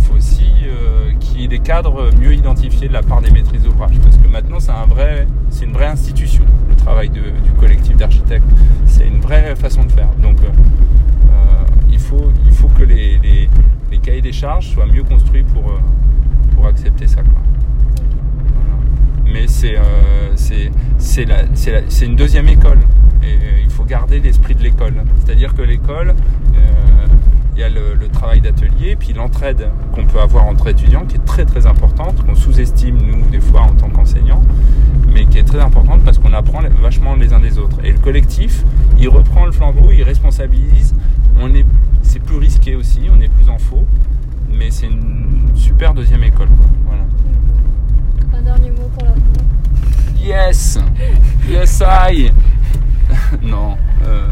[0.00, 3.62] faut aussi euh, qu'il y ait des cadres mieux identifiés de la part des maîtrises
[3.62, 7.20] d'ouvrage, parce que maintenant c'est un vrai, c'est une vraie institution, le travail du
[7.58, 8.46] collectif d'architectes,
[8.86, 10.08] c'est une vraie façon de faire.
[10.22, 10.48] Donc euh,
[11.90, 13.48] il faut, il faut que les, les-
[14.00, 15.72] cahiers des charges soient mieux construits pour,
[16.54, 17.20] pour accepter ça.
[19.32, 19.82] Mais c'est euh,
[20.36, 22.78] c'est- une deuxième école.
[23.22, 24.94] Et euh, il faut garder l'esprit de l'école.
[25.24, 27.06] C'est-à-dire que l'école, euh,
[27.54, 31.24] il y a le, travail d'atelier, puis l'entraide qu'on peut avoir entre étudiants, qui est
[31.24, 34.42] très très importante, qu'on sous-estime nous des fois en tant qu'enseignants,
[35.12, 37.78] mais qui est très importante parce qu'on apprend vachement les uns des autres.
[37.84, 38.64] Et le collectif,
[38.98, 40.94] il reprend le flambeau, il responsabilise.
[41.40, 41.64] On est,
[42.02, 43.84] c'est plus risqué aussi, on est plus en faux,
[44.52, 46.48] mais c'est une super deuxième école.
[46.86, 47.02] Voilà.
[48.38, 49.20] Un dernier mot pour la fin.
[50.20, 50.78] Yes,
[51.48, 52.30] yes I.
[53.42, 54.28] non, euh,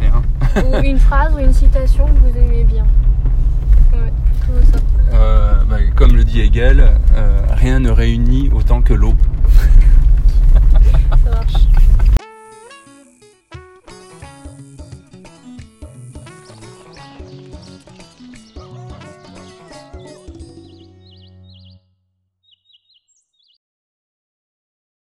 [0.00, 0.22] rien.
[0.64, 2.84] ou une phrase ou une citation que vous aimez bien.
[3.92, 4.78] Ouais, tout ça.
[5.14, 6.80] Euh, bah, comme le dit Hegel,
[7.14, 9.14] euh, rien ne réunit autant que l'eau.
[11.24, 11.68] Ça marche.